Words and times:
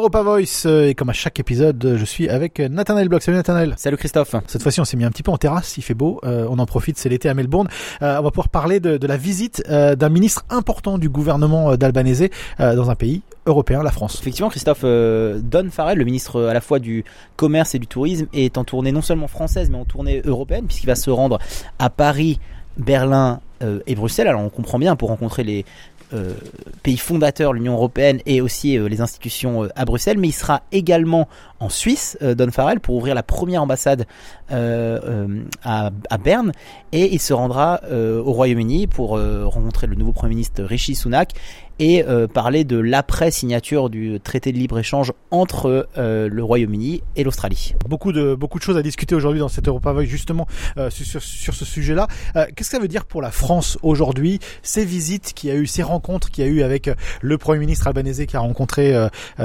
Europa 0.00 0.22
Voice 0.22 0.62
euh, 0.64 0.88
et 0.88 0.94
comme 0.94 1.10
à 1.10 1.12
chaque 1.12 1.38
épisode, 1.40 1.96
je 1.98 2.04
suis 2.06 2.26
avec 2.30 2.58
Nathanaël 2.58 3.10
Bloch. 3.10 3.20
Salut 3.20 3.36
Nathanaël. 3.36 3.74
Salut 3.76 3.98
Christophe. 3.98 4.34
Cette 4.46 4.62
fois-ci, 4.62 4.80
on 4.80 4.86
s'est 4.86 4.96
mis 4.96 5.04
un 5.04 5.10
petit 5.10 5.22
peu 5.22 5.30
en 5.30 5.36
terrasse, 5.36 5.76
il 5.76 5.82
fait 5.82 5.92
beau, 5.92 6.22
euh, 6.24 6.46
on 6.48 6.58
en 6.58 6.64
profite, 6.64 6.96
c'est 6.96 7.10
l'été 7.10 7.28
à 7.28 7.34
Melbourne. 7.34 7.68
Euh, 8.00 8.18
on 8.18 8.22
va 8.22 8.30
pouvoir 8.30 8.48
parler 8.48 8.80
de, 8.80 8.96
de 8.96 9.06
la 9.06 9.18
visite 9.18 9.62
euh, 9.68 9.96
d'un 9.96 10.08
ministre 10.08 10.46
important 10.48 10.96
du 10.96 11.10
gouvernement 11.10 11.72
euh, 11.72 11.76
d'Albanese 11.76 12.28
euh, 12.60 12.74
dans 12.74 12.88
un 12.88 12.94
pays 12.94 13.20
européen, 13.44 13.82
la 13.82 13.90
France. 13.90 14.16
Effectivement, 14.18 14.48
Christophe, 14.48 14.80
euh, 14.84 15.38
Don 15.42 15.68
Farrell, 15.70 15.98
le 15.98 16.06
ministre 16.06 16.36
euh, 16.36 16.48
à 16.48 16.54
la 16.54 16.62
fois 16.62 16.78
du 16.78 17.04
commerce 17.36 17.74
et 17.74 17.78
du 17.78 17.86
tourisme, 17.86 18.26
est 18.32 18.56
en 18.56 18.64
tournée 18.64 18.92
non 18.92 19.02
seulement 19.02 19.28
française, 19.28 19.68
mais 19.68 19.76
en 19.76 19.84
tournée 19.84 20.22
européenne, 20.24 20.64
puisqu'il 20.64 20.86
va 20.86 20.94
se 20.94 21.10
rendre 21.10 21.38
à 21.78 21.90
Paris, 21.90 22.40
Berlin 22.78 23.40
euh, 23.62 23.80
et 23.86 23.94
Bruxelles. 23.94 24.28
Alors 24.28 24.40
on 24.40 24.48
comprend 24.48 24.78
bien 24.78 24.96
pour 24.96 25.10
rencontrer 25.10 25.44
les 25.44 25.66
euh, 26.12 26.34
pays 26.82 26.96
fondateurs, 26.96 27.52
l'Union 27.52 27.74
européenne 27.74 28.20
et 28.26 28.40
aussi 28.40 28.76
euh, 28.76 28.88
les 28.88 29.00
institutions 29.00 29.64
euh, 29.64 29.68
à 29.76 29.84
Bruxelles, 29.84 30.18
mais 30.18 30.28
il 30.28 30.32
sera 30.32 30.62
également 30.72 31.28
en 31.60 31.68
Suisse, 31.68 32.18
euh, 32.22 32.34
Don 32.34 32.50
Farrell, 32.50 32.80
pour 32.80 32.96
ouvrir 32.96 33.14
la 33.14 33.22
première 33.22 33.62
ambassade 33.62 34.06
euh, 34.50 34.98
euh, 35.04 35.44
à, 35.62 36.18
Berne, 36.18 36.52
et 36.92 37.14
il 37.14 37.20
se 37.20 37.32
rendra 37.32 37.80
au 37.90 38.32
Royaume-Uni 38.32 38.86
pour 38.86 39.10
rencontrer 39.10 39.86
le 39.86 39.94
nouveau 39.94 40.12
Premier 40.12 40.30
ministre 40.30 40.62
Rishi 40.62 40.94
Sunak 40.94 41.32
et 41.78 42.04
parler 42.34 42.64
de 42.64 42.76
l'après-signature 42.76 43.88
du 43.88 44.20
traité 44.20 44.52
de 44.52 44.58
libre-échange 44.58 45.12
entre 45.30 45.88
le 45.96 46.42
Royaume-Uni 46.42 47.02
et 47.16 47.24
l'Australie. 47.24 47.74
Beaucoup 47.88 48.12
de 48.12 48.34
beaucoup 48.34 48.58
de 48.58 48.64
choses 48.64 48.76
à 48.76 48.82
discuter 48.82 49.14
aujourd'hui 49.14 49.40
dans 49.40 49.48
cette 49.48 49.66
Europa 49.68 49.94
justement 50.04 50.46
sur, 50.90 51.54
ce 51.54 51.64
sujet-là. 51.64 52.06
Qu'est-ce 52.34 52.54
que 52.54 52.64
ça 52.64 52.78
veut 52.80 52.88
dire 52.88 53.06
pour 53.06 53.22
la 53.22 53.30
France 53.30 53.78
aujourd'hui 53.82 54.40
ces 54.62 54.84
visites 54.84 55.32
qu'il 55.32 55.50
y 55.50 55.52
a 55.52 55.56
eu, 55.56 55.66
ces 55.66 55.82
rencontres 55.82 56.30
qu'il 56.30 56.44
y 56.44 56.46
a 56.46 56.50
eu 56.50 56.62
avec 56.62 56.90
le 57.22 57.38
Premier 57.38 57.60
ministre 57.60 57.86
albanais 57.86 58.26
qui 58.26 58.36
a 58.36 58.40
rencontré 58.40 58.94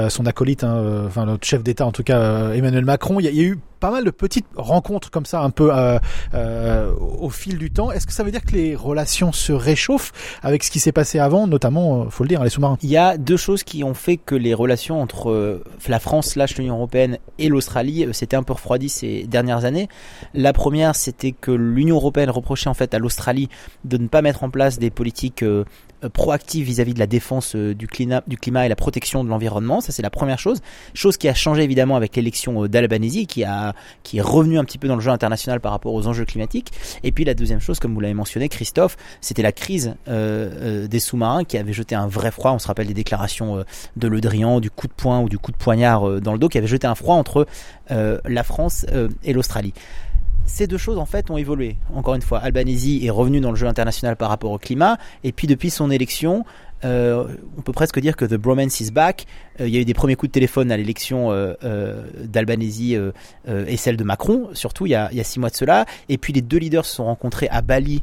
son 0.08 0.26
acolyte, 0.26 0.64
hein, 0.64 1.04
enfin 1.06 1.24
notre 1.26 1.46
chef 1.46 1.62
d'État 1.62 1.86
en 1.86 1.92
tout 1.92 2.02
cas 2.02 2.05
euh, 2.10 2.52
Emmanuel 2.52 2.84
Macron. 2.84 3.20
Il 3.20 3.24
y, 3.24 3.28
a, 3.28 3.30
il 3.30 3.36
y 3.36 3.40
a 3.40 3.44
eu 3.44 3.58
pas 3.80 3.90
mal 3.90 4.04
de 4.04 4.10
petites 4.10 4.46
rencontres 4.56 5.10
comme 5.10 5.26
ça, 5.26 5.40
un 5.42 5.50
peu 5.50 5.70
euh, 5.72 5.98
euh, 6.34 6.92
au 7.18 7.30
fil 7.30 7.58
du 7.58 7.70
temps. 7.70 7.92
Est-ce 7.92 8.06
que 8.06 8.12
ça 8.12 8.24
veut 8.24 8.30
dire 8.30 8.44
que 8.44 8.52
les 8.52 8.74
relations 8.74 9.32
se 9.32 9.52
réchauffent 9.52 10.12
avec 10.42 10.64
ce 10.64 10.70
qui 10.70 10.80
s'est 10.80 10.92
passé 10.92 11.18
avant, 11.18 11.46
notamment, 11.46 12.02
euh, 12.02 12.10
faut 12.10 12.24
le 12.24 12.28
dire, 12.28 12.40
hein, 12.40 12.44
les 12.44 12.50
sous-marins? 12.50 12.78
Il 12.82 12.90
y 12.90 12.96
a 12.96 13.16
deux 13.18 13.36
choses 13.36 13.62
qui 13.62 13.84
ont 13.84 13.94
fait 13.94 14.16
que 14.16 14.34
les 14.34 14.54
relations 14.54 15.00
entre 15.00 15.62
la 15.88 16.00
France, 16.00 16.36
l'Union 16.58 16.76
européenne 16.76 17.18
et 17.38 17.48
l'Australie 17.48 18.06
s'étaient 18.12 18.36
un 18.36 18.42
peu 18.42 18.52
refroidies 18.52 18.88
ces 18.88 19.24
dernières 19.24 19.64
années. 19.64 19.88
La 20.34 20.52
première, 20.52 20.94
c'était 20.94 21.32
que 21.32 21.50
l'Union 21.50 21.96
européenne 21.96 22.30
reprochait 22.30 22.68
en 22.68 22.74
fait 22.74 22.94
à 22.94 22.98
l'Australie 22.98 23.48
de 23.84 23.96
ne 23.96 24.08
pas 24.08 24.22
mettre 24.22 24.44
en 24.44 24.50
place 24.50 24.78
des 24.78 24.90
politiques 24.90 25.42
euh, 25.42 25.64
proactives 26.12 26.66
vis-à-vis 26.66 26.94
de 26.94 26.98
la 26.98 27.06
défense 27.06 27.56
du 27.56 27.86
climat, 27.86 28.22
du 28.26 28.36
climat 28.36 28.66
et 28.66 28.68
la 28.68 28.76
protection 28.76 29.24
de 29.24 29.28
l'environnement. 29.28 29.80
Ça, 29.80 29.92
c'est 29.92 30.02
la 30.02 30.10
première 30.10 30.38
chose. 30.38 30.60
Chose 30.94 31.16
qui 31.16 31.28
a 31.28 31.34
changé 31.34 31.62
évidemment 31.62 31.96
avec 31.96 32.14
l'élection 32.16 32.66
d'Albanese, 32.66 33.26
qui 33.26 33.44
a 33.44 33.65
qui 34.02 34.18
est 34.18 34.22
revenu 34.22 34.58
un 34.58 34.64
petit 34.64 34.78
peu 34.78 34.88
dans 34.88 34.94
le 34.94 35.00
jeu 35.00 35.10
international 35.10 35.60
par 35.60 35.72
rapport 35.72 35.94
aux 35.94 36.06
enjeux 36.06 36.24
climatiques. 36.24 36.72
Et 37.02 37.12
puis 37.12 37.24
la 37.24 37.34
deuxième 37.34 37.60
chose, 37.60 37.78
comme 37.78 37.94
vous 37.94 38.00
l'avez 38.00 38.14
mentionné, 38.14 38.48
Christophe, 38.48 38.96
c'était 39.20 39.42
la 39.42 39.52
crise 39.52 39.94
euh, 40.08 40.84
euh, 40.84 40.88
des 40.88 41.00
sous-marins 41.00 41.44
qui 41.44 41.58
avait 41.58 41.72
jeté 41.72 41.94
un 41.94 42.06
vrai 42.06 42.30
froid. 42.30 42.52
On 42.52 42.58
se 42.58 42.66
rappelle 42.66 42.86
des 42.86 42.94
déclarations 42.94 43.58
euh, 43.58 43.64
de 43.96 44.08
Le 44.08 44.20
Drian, 44.20 44.60
du 44.60 44.70
coup 44.70 44.86
de 44.86 44.92
poing 44.92 45.20
ou 45.20 45.28
du 45.28 45.38
coup 45.38 45.52
de 45.52 45.56
poignard 45.56 46.20
dans 46.20 46.32
le 46.32 46.38
dos, 46.38 46.48
qui 46.48 46.58
avait 46.58 46.66
jeté 46.66 46.86
un 46.86 46.94
froid 46.94 47.16
entre 47.16 47.46
la 47.88 48.42
France 48.42 48.86
et 49.22 49.32
l'Australie. 49.32 49.72
Ces 50.46 50.66
deux 50.66 50.78
choses 50.78 50.98
en 50.98 51.06
fait 51.06 51.30
ont 51.30 51.36
évolué. 51.36 51.76
Encore 51.94 52.14
une 52.14 52.22
fois, 52.22 52.38
Albanese 52.38 53.02
est 53.02 53.10
revenu 53.10 53.40
dans 53.40 53.50
le 53.50 53.56
jeu 53.56 53.66
international 53.66 54.16
par 54.16 54.28
rapport 54.28 54.52
au 54.52 54.58
climat, 54.58 54.96
et 55.24 55.32
puis 55.32 55.46
depuis 55.46 55.70
son 55.70 55.90
élection, 55.90 56.44
euh, 56.84 57.26
on 57.56 57.62
peut 57.62 57.72
presque 57.72 57.98
dire 58.00 58.16
que 58.16 58.24
the 58.24 58.34
bromance 58.34 58.80
is 58.80 58.90
back. 58.90 59.26
Euh, 59.60 59.68
il 59.68 59.74
y 59.74 59.78
a 59.78 59.80
eu 59.80 59.84
des 59.84 59.94
premiers 59.94 60.16
coups 60.16 60.30
de 60.30 60.32
téléphone 60.32 60.70
à 60.70 60.76
l'élection 60.76 61.32
euh, 61.32 61.54
euh, 61.64 62.02
et 63.66 63.76
celle 63.76 63.96
de 63.96 64.04
Macron, 64.04 64.48
surtout 64.52 64.86
il 64.86 64.90
y, 64.90 64.94
a, 64.94 65.08
il 65.12 65.18
y 65.18 65.20
a 65.20 65.24
six 65.24 65.40
mois 65.40 65.50
de 65.50 65.56
cela. 65.56 65.86
Et 66.08 66.18
puis 66.18 66.32
les 66.32 66.42
deux 66.42 66.58
leaders 66.58 66.84
se 66.84 66.96
sont 66.96 67.04
rencontrés 67.04 67.48
à 67.48 67.62
Bali 67.62 68.02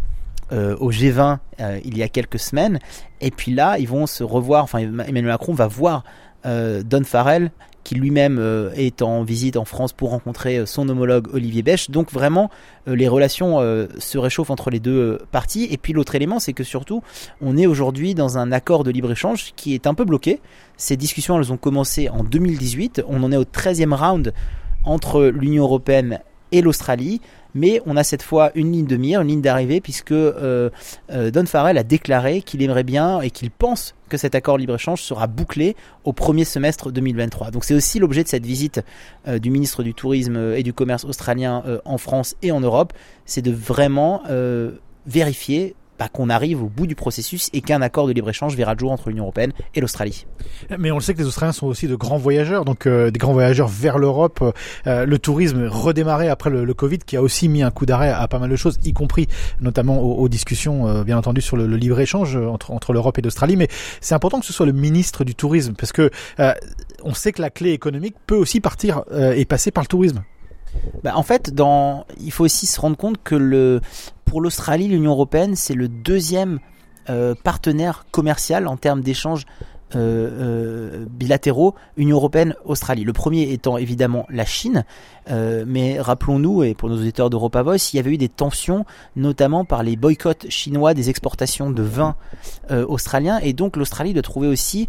au 0.52 0.92
G20 0.92 1.40
euh, 1.62 1.80
il 1.84 1.98
y 1.98 2.04
a 2.04 2.08
quelques 2.08 2.38
semaines. 2.38 2.80
Et 3.22 3.32
puis 3.32 3.52
là, 3.52 3.80
ils 3.80 3.88
vont 3.88 4.06
se 4.06 4.24
revoir. 4.24 4.64
Enfin, 4.64 4.80
Emmanuel 4.80 5.26
Macron 5.26 5.54
va 5.54 5.66
voir 5.66 6.04
Don 6.46 7.04
Farrell 7.06 7.52
qui 7.84 7.96
lui-même 7.96 8.38
euh, 8.40 8.72
est 8.76 9.02
en 9.02 9.24
visite 9.24 9.58
en 9.58 9.66
France 9.66 9.94
pour 9.94 10.12
rencontrer 10.12 10.58
euh, 10.58 10.66
son 10.66 10.88
homologue 10.90 11.28
Olivier 11.34 11.62
Bech. 11.62 11.90
Donc 11.92 12.12
vraiment, 12.12 12.50
euh, 12.88 12.96
les 12.96 13.08
relations 13.08 13.60
se 13.98 14.18
réchauffent 14.18 14.50
entre 14.50 14.70
les 14.70 14.80
deux 14.80 15.20
parties. 15.32 15.68
Et 15.70 15.78
puis 15.78 15.94
l'autre 15.94 16.16
élément, 16.16 16.40
c'est 16.40 16.54
que 16.54 16.64
surtout, 16.64 17.04
on 17.42 17.58
est 17.58 17.66
aujourd'hui 17.66 18.16
dans 18.16 18.38
un 18.38 18.52
accord 18.52 18.84
de 18.84 18.92
libre-échange 18.92 19.54
qui 19.56 19.74
est 19.74 19.88
un 19.88 19.94
peu 19.94 20.06
bloqué. 20.06 20.40
Ces 20.78 20.98
discussions, 20.98 21.38
elles 21.38 21.52
ont 21.52 21.58
commencé 21.58 22.10
en 22.10 22.24
2018. 22.24 23.04
On 23.08 23.24
en 23.24 23.32
est 23.32 23.38
au 23.38 23.44
13e 23.44 23.94
round 23.94 24.34
entre 24.86 25.26
l'Union 25.26 25.64
européenne 25.64 26.20
et 26.52 26.62
l'Australie. 26.62 27.22
Mais 27.54 27.82
on 27.86 27.96
a 27.98 28.04
cette 28.04 28.24
fois 28.24 28.52
une 28.56 28.72
ligne 28.72 28.86
de 28.86 28.98
mire, 28.98 29.22
une 29.22 29.28
ligne 29.28 29.42
d'arrivée, 29.42 29.82
puisque 29.82 30.12
euh, 30.12 30.70
euh, 31.12 31.32
Don 31.32 31.46
Farrell 31.46 31.78
a 31.78 31.84
déclaré 31.84 32.42
qu'il 32.42 32.62
aimerait 32.62 32.84
bien 32.84 33.22
et 33.22 33.30
qu'il 33.30 33.52
pense 33.52 33.96
que 34.10 34.18
cet 34.18 34.36
accord 34.36 34.58
libre-échange 34.58 35.02
sera 35.02 35.28
bouclé 35.28 35.76
au 36.04 36.14
premier 36.14 36.46
semestre 36.46 36.92
2023. 36.92 37.52
Donc 37.52 37.64
c'est 37.64 37.74
aussi 37.74 38.00
l'objet 38.00 38.24
de 38.24 38.28
cette 38.28 38.46
visite 38.46 38.82
euh, 39.28 39.40
du 39.40 39.50
ministre 39.50 39.84
du 39.84 39.94
Tourisme 39.94 40.54
et 40.56 40.64
du 40.64 40.74
Commerce 40.74 41.06
australien 41.06 41.64
en 41.86 41.98
France 41.98 42.36
et 42.42 42.52
en 42.52 42.60
Europe, 42.60 42.94
c'est 43.26 43.42
de 43.42 43.52
vraiment 43.52 44.24
vérifier 45.06 45.76
bah, 46.00 46.08
qu'on 46.12 46.30
arrive 46.30 46.64
au 46.64 46.70
bout 46.70 46.88
du 46.88 46.96
processus 46.96 47.50
et 47.54 47.62
qu'un 47.62 47.82
accord 47.82 48.08
de 48.08 48.14
libre-échange 48.14 48.56
verra 48.56 48.74
le 48.74 48.80
jour 48.80 48.92
entre 48.92 49.10
l'Union 49.10 49.24
européenne 49.24 49.54
et 49.76 49.82
l'Australie. 49.82 50.26
Mais 50.78 50.92
on 50.92 50.96
le 50.96 51.02
sait 51.02 51.14
que 51.14 51.20
les 51.20 51.28
Australiens 51.28 51.52
sont 51.52 51.68
aussi 51.68 51.88
de 51.88 51.96
grands 51.96 52.18
voyageurs, 52.18 52.66
donc 52.66 52.88
euh, 52.88 53.12
des 53.12 53.20
grands 53.20 53.34
voyageurs 53.34 53.68
vers 53.68 53.98
l'Europe. 53.98 54.44
Euh, 54.88 55.06
le 55.06 55.20
tourisme 55.20 55.68
redémarré 55.68 56.30
après 56.30 56.50
le, 56.50 56.66
le, 56.66 56.74
Covid, 56.74 57.00
qui 57.00 57.16
a 57.16 57.22
aussi 57.22 57.48
mis 57.48 57.64
un 57.64 57.72
coup 57.72 57.86
d'arrêt 57.86 58.10
à, 58.10 58.28
pas 58.28 58.40
mal 58.40 58.50
de 58.50 58.56
choses, 58.56 58.80
y 58.84 58.94
compris 58.94 59.28
notamment 59.62 60.02
aux, 60.02 60.16
aux 60.16 60.30
discussions, 60.30 60.88
euh, 60.88 61.04
bien 61.04 61.18
entendu, 61.18 61.42
sur 61.42 61.58
le, 61.58 61.68
le 61.68 61.78
libre-échange 61.78 62.36
entre, 62.36 62.72
entre 62.72 62.94
l'Europe 62.94 63.18
et 63.20 63.22
l'Australie. 63.22 63.56
Mais 63.56 63.68
c'est 64.02 64.16
important 64.16 64.40
que 64.40 64.46
ce 64.46 64.54
soit 64.54 64.66
le 64.66 64.74
ministre 64.74 65.24
du 65.24 65.36
tourisme, 65.36 65.74
parce 65.78 65.92
que 65.92 66.10
on 67.04 67.14
sait 67.14 67.32
que 67.32 67.42
la 67.42 67.50
clé 67.50 67.72
économique 67.72 68.16
peut 68.26 68.36
aussi 68.36 68.60
partir 68.60 69.04
et 69.14 69.46
passer 69.46 69.72
par 69.72 69.84
le 69.84 69.88
tourisme. 69.88 70.24
Bah, 71.04 71.14
en 71.16 71.24
fait, 71.24 71.54
dans, 71.54 72.06
il 72.20 72.32
faut 72.32 72.46
aussi 72.46 72.66
se 72.66 72.80
rendre 72.80 72.98
compte 72.98 73.18
que 73.24 73.36
le, 73.36 73.82
pour 74.34 74.42
l'Australie, 74.42 74.88
l'Union 74.88 75.12
européenne, 75.12 75.56
c'est 75.56 75.76
le 75.76 75.88
deuxième 75.88 76.58
euh, 77.08 77.36
partenaire 77.44 78.08
commercial 78.10 78.68
en 78.68 78.78
termes 78.78 79.02
d'échanges 79.02 79.46
euh, 79.94 80.00
euh, 80.00 81.06
bilatéraux 81.08 81.76
Union 81.98 82.18
européenne-Australie. 82.18 83.04
Le 83.04 83.14
premier 83.14 83.52
étant 83.52 83.78
évidemment 83.78 84.26
la 84.32 84.44
Chine, 84.44 84.86
mais 85.30 86.02
rappelons-nous, 86.02 86.64
et 86.64 86.74
pour 86.74 86.90
nos 86.90 86.98
auditeurs 86.98 87.30
d'Europa 87.30 87.62
Voice, 87.62 87.94
il 87.94 87.98
y 87.98 88.00
avait 88.00 88.10
eu 88.10 88.18
des 88.18 88.28
tensions, 88.28 88.86
notamment 89.16 89.66
par 89.66 89.84
les 89.84 89.96
boycotts 89.98 90.50
chinois 90.50 90.96
des 90.96 91.12
exportations 91.12 91.70
de 91.70 91.84
vin 91.84 92.16
australiens, 92.72 93.38
et 93.38 93.54
donc 93.54 93.78
l'Australie 93.78 94.14
doit 94.14 94.24
trouver 94.24 94.48
aussi 94.48 94.88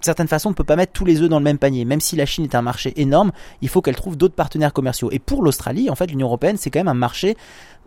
de 0.00 0.04
certaine 0.04 0.28
façon, 0.28 0.48
on 0.48 0.52
ne 0.52 0.56
peut 0.56 0.64
pas 0.64 0.76
mettre 0.76 0.92
tous 0.92 1.04
les 1.04 1.20
œufs 1.20 1.28
dans 1.28 1.38
le 1.38 1.44
même 1.44 1.58
panier. 1.58 1.84
Même 1.84 2.00
si 2.00 2.16
la 2.16 2.26
Chine 2.26 2.44
est 2.44 2.54
un 2.54 2.62
marché 2.62 2.98
énorme, 3.00 3.32
il 3.60 3.68
faut 3.68 3.82
qu'elle 3.82 3.96
trouve 3.96 4.16
d'autres 4.16 4.34
partenaires 4.34 4.72
commerciaux. 4.72 5.10
Et 5.12 5.18
pour 5.18 5.42
l'Australie, 5.42 5.90
en 5.90 5.94
fait, 5.94 6.06
l'Union 6.06 6.26
européenne, 6.26 6.56
c'est 6.56 6.70
quand 6.70 6.80
même 6.80 6.88
un 6.88 6.94
marché 6.94 7.36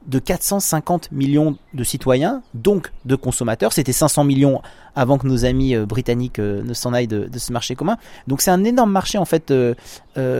de 0.07 0.19
450 0.19 1.11
millions 1.11 1.57
de 1.73 1.83
citoyens, 1.83 2.41
donc 2.53 2.91
de 3.05 3.15
consommateurs. 3.15 3.73
C'était 3.73 3.93
500 3.93 4.23
millions 4.23 4.61
avant 4.95 5.17
que 5.17 5.27
nos 5.27 5.45
amis 5.45 5.75
euh, 5.75 5.85
britanniques 5.85 6.39
euh, 6.39 6.61
ne 6.63 6.73
s'en 6.73 6.93
aillent 6.93 7.07
de, 7.07 7.29
ce 7.37 7.51
marché 7.51 7.75
commun. 7.75 7.97
Donc 8.27 8.41
c'est 8.41 8.51
un 8.51 8.63
énorme 8.63 8.91
marché 8.91 9.17
en 9.17 9.25
fait 9.25 9.51
euh, 9.51 9.73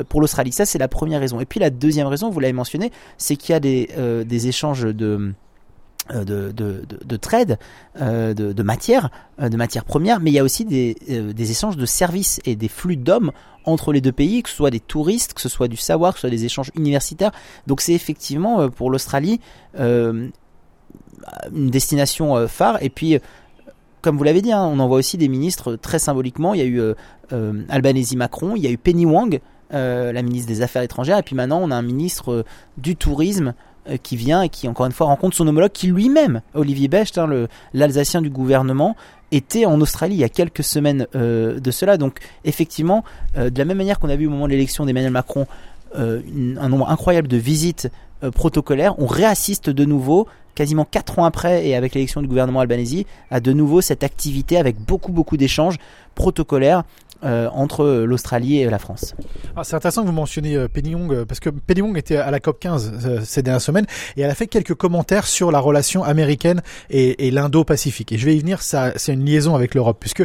pour 0.09 0.21
l'Australie. 0.21 0.51
Ça 0.51 0.65
c'est 0.65 0.79
la 0.79 0.87
première 0.87 1.19
raison. 1.19 1.39
Et 1.39 1.45
puis 1.45 1.59
la 1.59 1.69
deuxième 1.69 2.07
raison, 2.07 2.29
vous 2.29 2.39
l'avez 2.39 2.53
mentionné, 2.53 2.91
c'est 3.17 3.35
qu'il 3.35 3.53
y 3.53 3.55
a 3.55 3.59
des 3.59 4.47
échanges 4.47 4.83
de 4.83 5.33
de, 6.09 6.23
de, 6.23 6.51
de, 6.51 6.85
de, 7.03 7.17
trade, 7.17 7.57
euh, 8.01 8.33
de, 8.33 8.51
de 8.51 8.63
matières, 8.63 9.09
euh, 9.41 9.49
de 9.49 9.57
mais 9.57 10.31
il 10.31 10.33
y 10.33 10.39
a 10.39 10.43
aussi 10.43 10.65
des, 10.65 10.97
euh, 11.09 11.33
échanges 11.37 11.77
de 11.77 11.85
services 11.85 12.41
et 12.45 12.55
des 12.55 12.67
flux 12.67 12.97
d'hommes 12.97 13.31
entre 13.65 13.93
les 13.93 14.01
deux 14.01 14.11
pays, 14.11 14.43
que 14.43 14.49
ce 14.49 14.55
soit 14.55 14.71
des 14.71 14.79
touristes, 14.79 15.33
que 15.33 15.41
ce 15.41 15.49
soit 15.49 15.67
du 15.67 15.77
savoir, 15.77 16.13
que 16.13 16.19
ce 16.19 16.21
soit 16.21 16.29
des 16.29 16.45
échanges 16.45 16.71
universitaires. 16.75 17.31
Donc 17.67 17.81
c'est 17.81 17.93
effectivement 17.93 18.61
euh, 18.61 18.67
pour 18.67 18.91
l'Australie 18.91 19.39
euh, 19.79 20.27
une 21.55 21.69
destination 21.69 22.35
euh, 22.35 22.47
phare. 22.47 22.83
Et 22.83 22.89
puis, 22.89 23.17
comme 24.01 24.17
vous 24.17 24.23
l'avez 24.23 24.41
dit, 24.41 24.51
hein, 24.51 24.63
on 24.65 24.79
envoie 24.79 24.97
aussi 24.97 25.17
des 25.17 25.29
ministres 25.29 25.75
très 25.75 25.99
symboliquement. 25.99 26.53
Il 26.53 26.59
y 26.59 26.63
a 26.63 26.65
eu 26.65 26.81
euh, 26.81 27.63
Albanese 27.69 28.15
Macron, 28.15 28.55
il 28.57 28.63
y 28.63 28.67
a 28.67 28.71
eu 28.71 28.77
Penny 28.77 29.05
Wang, 29.05 29.39
la 29.71 30.21
ministre 30.21 30.47
des 30.49 30.61
Affaires 30.61 30.83
étrangères, 30.83 31.17
et 31.17 31.23
puis 31.23 31.35
maintenant 31.35 31.59
on 31.59 31.71
a 31.71 31.75
un 31.75 31.81
ministre 31.81 32.45
du 32.77 32.95
tourisme 32.95 33.55
qui 34.01 34.15
vient 34.15 34.41
et 34.41 34.49
qui 34.49 34.67
encore 34.67 34.85
une 34.85 34.91
fois 34.91 35.07
rencontre 35.07 35.35
son 35.35 35.47
homologue 35.47 35.71
qui 35.71 35.87
lui-même, 35.87 36.41
Olivier 36.53 36.87
Becht, 36.87 37.17
hein, 37.17 37.47
l'Alsacien 37.73 38.21
du 38.21 38.29
gouvernement, 38.29 38.95
était 39.31 39.65
en 39.65 39.81
Australie 39.81 40.15
il 40.15 40.19
y 40.19 40.23
a 40.23 40.29
quelques 40.29 40.63
semaines 40.63 41.07
euh, 41.15 41.59
de 41.59 41.71
cela. 41.71 41.97
Donc 41.97 42.19
effectivement, 42.45 43.03
euh, 43.37 43.49
de 43.49 43.59
la 43.59 43.65
même 43.65 43.77
manière 43.77 43.99
qu'on 43.99 44.09
a 44.09 44.15
vu 44.15 44.27
au 44.27 44.29
moment 44.29 44.45
de 44.45 44.51
l'élection 44.51 44.85
d'Emmanuel 44.85 45.11
Macron, 45.11 45.47
un 45.95 46.69
nombre 46.69 46.89
incroyable 46.89 47.27
de 47.27 47.37
visites 47.37 47.87
protocolaires. 48.33 48.95
On 48.97 49.05
réassiste 49.05 49.69
de 49.69 49.85
nouveau 49.85 50.27
quasiment 50.55 50.85
4 50.85 51.19
ans 51.19 51.25
après 51.25 51.67
et 51.67 51.75
avec 51.75 51.93
l'élection 51.93 52.21
du 52.21 52.27
gouvernement 52.27 52.59
albanese, 52.59 53.03
à 53.31 53.39
de 53.39 53.53
nouveau 53.53 53.81
cette 53.81 54.03
activité 54.03 54.57
avec 54.57 54.79
beaucoup 54.79 55.11
beaucoup 55.11 55.37
d'échanges 55.37 55.77
protocolaires 56.15 56.83
euh, 57.23 57.49
entre 57.53 57.85
l'Australie 58.05 58.59
et 58.59 58.69
la 58.69 58.79
France. 58.79 59.15
Ah, 59.55 59.63
c'est 59.63 59.75
intéressant 59.75 60.01
que 60.01 60.07
vous 60.07 60.13
mentionniez 60.13 60.55
euh, 60.55 60.67
Penny 60.67 60.91
Young 60.91 61.11
euh, 61.13 61.25
parce 61.25 61.39
que 61.39 61.49
Penny 61.49 61.79
Young 61.79 61.97
était 61.97 62.17
à 62.17 62.31
la 62.31 62.39
COP 62.39 62.59
15 62.59 63.23
ces 63.23 63.41
dernières 63.41 63.61
semaines 63.61 63.85
et 64.17 64.21
elle 64.21 64.29
a 64.29 64.35
fait 64.35 64.47
quelques 64.47 64.73
commentaires 64.73 65.25
sur 65.25 65.51
la 65.51 65.59
relation 65.59 66.03
américaine 66.03 66.61
et, 66.89 67.31
l'Indo-Pacifique. 67.31 68.11
Et 68.11 68.17
je 68.17 68.25
vais 68.25 68.35
y 68.35 68.39
venir, 68.39 68.61
c'est 68.61 69.13
une 69.13 69.25
liaison 69.25 69.55
avec 69.55 69.75
l'Europe 69.75 69.97
puisque 69.99 70.23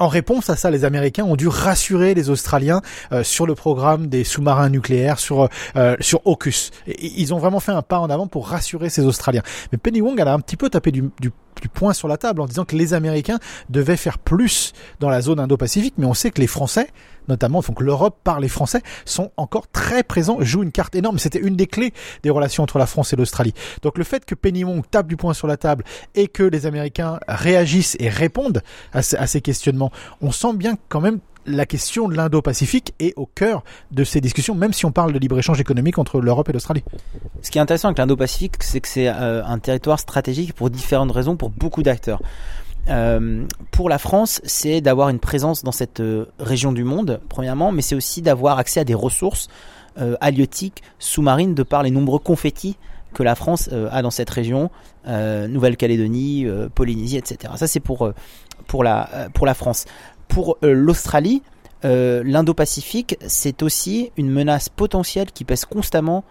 en 0.00 0.08
réponse 0.08 0.48
à 0.48 0.56
ça, 0.56 0.70
les 0.70 0.86
Américains 0.86 1.24
ont 1.24 1.36
dû 1.36 1.46
rassurer 1.46 2.14
les 2.14 2.30
Australiens 2.30 2.80
euh, 3.12 3.22
sur 3.22 3.46
le 3.46 3.54
programme 3.54 4.06
des 4.06 4.24
sous-marins 4.24 4.70
nucléaires, 4.70 5.18
sur 5.18 5.48
euh, 5.76 5.96
sur 6.00 6.26
AUKUS. 6.26 6.70
Ils 6.86 7.34
ont 7.34 7.38
vraiment 7.38 7.60
fait 7.60 7.72
un 7.72 7.82
pas 7.82 7.98
en 7.98 8.08
avant 8.08 8.26
pour 8.26 8.48
rassurer 8.48 8.88
ces 8.88 9.04
Australiens. 9.04 9.42
Mais 9.70 9.78
Penny 9.78 10.00
Wong, 10.00 10.18
elle 10.18 10.28
a 10.28 10.32
un 10.32 10.40
petit 10.40 10.56
peu 10.56 10.70
tapé 10.70 10.90
du 10.90 11.10
du 11.60 11.68
point 11.68 11.92
sur 11.92 12.08
la 12.08 12.16
table 12.16 12.40
en 12.40 12.46
disant 12.46 12.64
que 12.64 12.76
les 12.76 12.94
Américains 12.94 13.38
devaient 13.68 13.96
faire 13.96 14.18
plus 14.18 14.72
dans 15.00 15.08
la 15.08 15.20
zone 15.20 15.40
Indo-Pacifique, 15.40 15.94
mais 15.98 16.06
on 16.06 16.14
sait 16.14 16.30
que 16.30 16.40
les 16.40 16.46
Français, 16.46 16.88
notamment, 17.28 17.60
donc 17.60 17.80
l'Europe 17.80 18.18
par 18.24 18.40
les 18.40 18.48
Français, 18.48 18.82
sont 19.04 19.30
encore 19.36 19.68
très 19.68 20.02
présents, 20.02 20.38
jouent 20.40 20.62
une 20.62 20.72
carte 20.72 20.94
énorme. 20.94 21.18
C'était 21.18 21.40
une 21.40 21.56
des 21.56 21.66
clés 21.66 21.92
des 22.22 22.30
relations 22.30 22.62
entre 22.62 22.78
la 22.78 22.86
France 22.86 23.12
et 23.12 23.16
l'Australie. 23.16 23.54
Donc 23.82 23.98
le 23.98 24.04
fait 24.04 24.24
que 24.24 24.34
Penny 24.34 24.64
tape 24.90 25.06
du 25.06 25.16
point 25.16 25.34
sur 25.34 25.46
la 25.46 25.56
table 25.56 25.84
et 26.14 26.28
que 26.28 26.42
les 26.42 26.66
Américains 26.66 27.18
réagissent 27.28 27.96
et 27.98 28.08
répondent 28.08 28.62
à, 28.92 29.02
ces 29.02 29.40
questionnements, 29.40 29.90
on 30.20 30.32
sent 30.32 30.54
bien 30.54 30.76
quand 30.88 31.00
même 31.00 31.20
la 31.50 31.66
question 31.66 32.08
de 32.08 32.14
l'Indo-Pacifique 32.14 32.94
est 32.98 33.12
au 33.16 33.26
cœur 33.26 33.64
de 33.90 34.04
ces 34.04 34.20
discussions, 34.20 34.54
même 34.54 34.72
si 34.72 34.86
on 34.86 34.92
parle 34.92 35.12
de 35.12 35.18
libre-échange 35.18 35.60
économique 35.60 35.98
entre 35.98 36.20
l'Europe 36.20 36.48
et 36.48 36.52
l'Australie. 36.52 36.84
Ce 37.42 37.50
qui 37.50 37.58
est 37.58 37.60
intéressant 37.60 37.88
avec 37.88 37.98
l'Indo-Pacifique, 37.98 38.62
c'est 38.62 38.80
que 38.80 38.88
c'est 38.88 39.08
euh, 39.08 39.44
un 39.44 39.58
territoire 39.58 39.98
stratégique 39.98 40.54
pour 40.54 40.70
différentes 40.70 41.12
raisons, 41.12 41.36
pour 41.36 41.50
beaucoup 41.50 41.82
d'acteurs. 41.82 42.20
Euh, 42.88 43.44
pour 43.70 43.88
la 43.88 43.98
France, 43.98 44.40
c'est 44.44 44.80
d'avoir 44.80 45.10
une 45.10 45.18
présence 45.18 45.62
dans 45.62 45.72
cette 45.72 46.00
euh, 46.00 46.26
région 46.38 46.72
du 46.72 46.84
monde, 46.84 47.20
premièrement, 47.28 47.72
mais 47.72 47.82
c'est 47.82 47.94
aussi 47.94 48.22
d'avoir 48.22 48.58
accès 48.58 48.80
à 48.80 48.84
des 48.84 48.94
ressources 48.94 49.48
halieutiques, 50.20 50.82
sous-marines, 50.98 51.54
de 51.54 51.62
par 51.62 51.82
les 51.82 51.90
nombreux 51.90 52.20
confettis 52.20 52.78
que 53.12 53.22
la 53.22 53.34
France 53.34 53.68
a 53.90 54.00
dans 54.00 54.10
cette 54.10 54.30
région, 54.30 54.70
Nouvelle-Calédonie, 55.06 56.46
Polynésie, 56.74 57.18
etc. 57.18 57.52
Ça, 57.56 57.66
c'est 57.66 57.80
pour, 57.80 58.10
pour, 58.66 58.82
la, 58.82 59.28
pour 59.34 59.44
la 59.44 59.52
France 59.52 59.84
pour 60.30 60.56
euh, 60.62 60.72
l'Australie, 60.72 61.42
euh, 61.84 62.22
l'Indo-Pacifique, 62.24 63.18
c'est 63.26 63.62
aussi 63.62 64.10
une 64.16 64.30
menace 64.30 64.68
potentielle 64.68 65.30
qui 65.32 65.44
pèse 65.44 65.66
constamment 65.66 66.24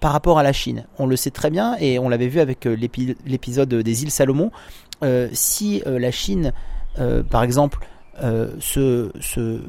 par 0.00 0.12
rapport 0.12 0.38
à 0.38 0.42
la 0.42 0.52
Chine. 0.52 0.84
On 0.98 1.06
le 1.06 1.16
sait 1.16 1.30
très 1.30 1.50
bien 1.50 1.76
et 1.80 1.98
on 1.98 2.10
l'avait 2.10 2.28
vu 2.28 2.40
avec 2.40 2.66
euh, 2.66 2.76
l'épisode 3.24 3.72
des 3.72 4.02
îles 4.02 4.10
Salomon. 4.10 4.50
si 5.32 5.82
la 5.86 6.10
Chine, 6.10 6.52
par 7.30 7.42
exemple, 7.42 7.78
se, 8.58 9.60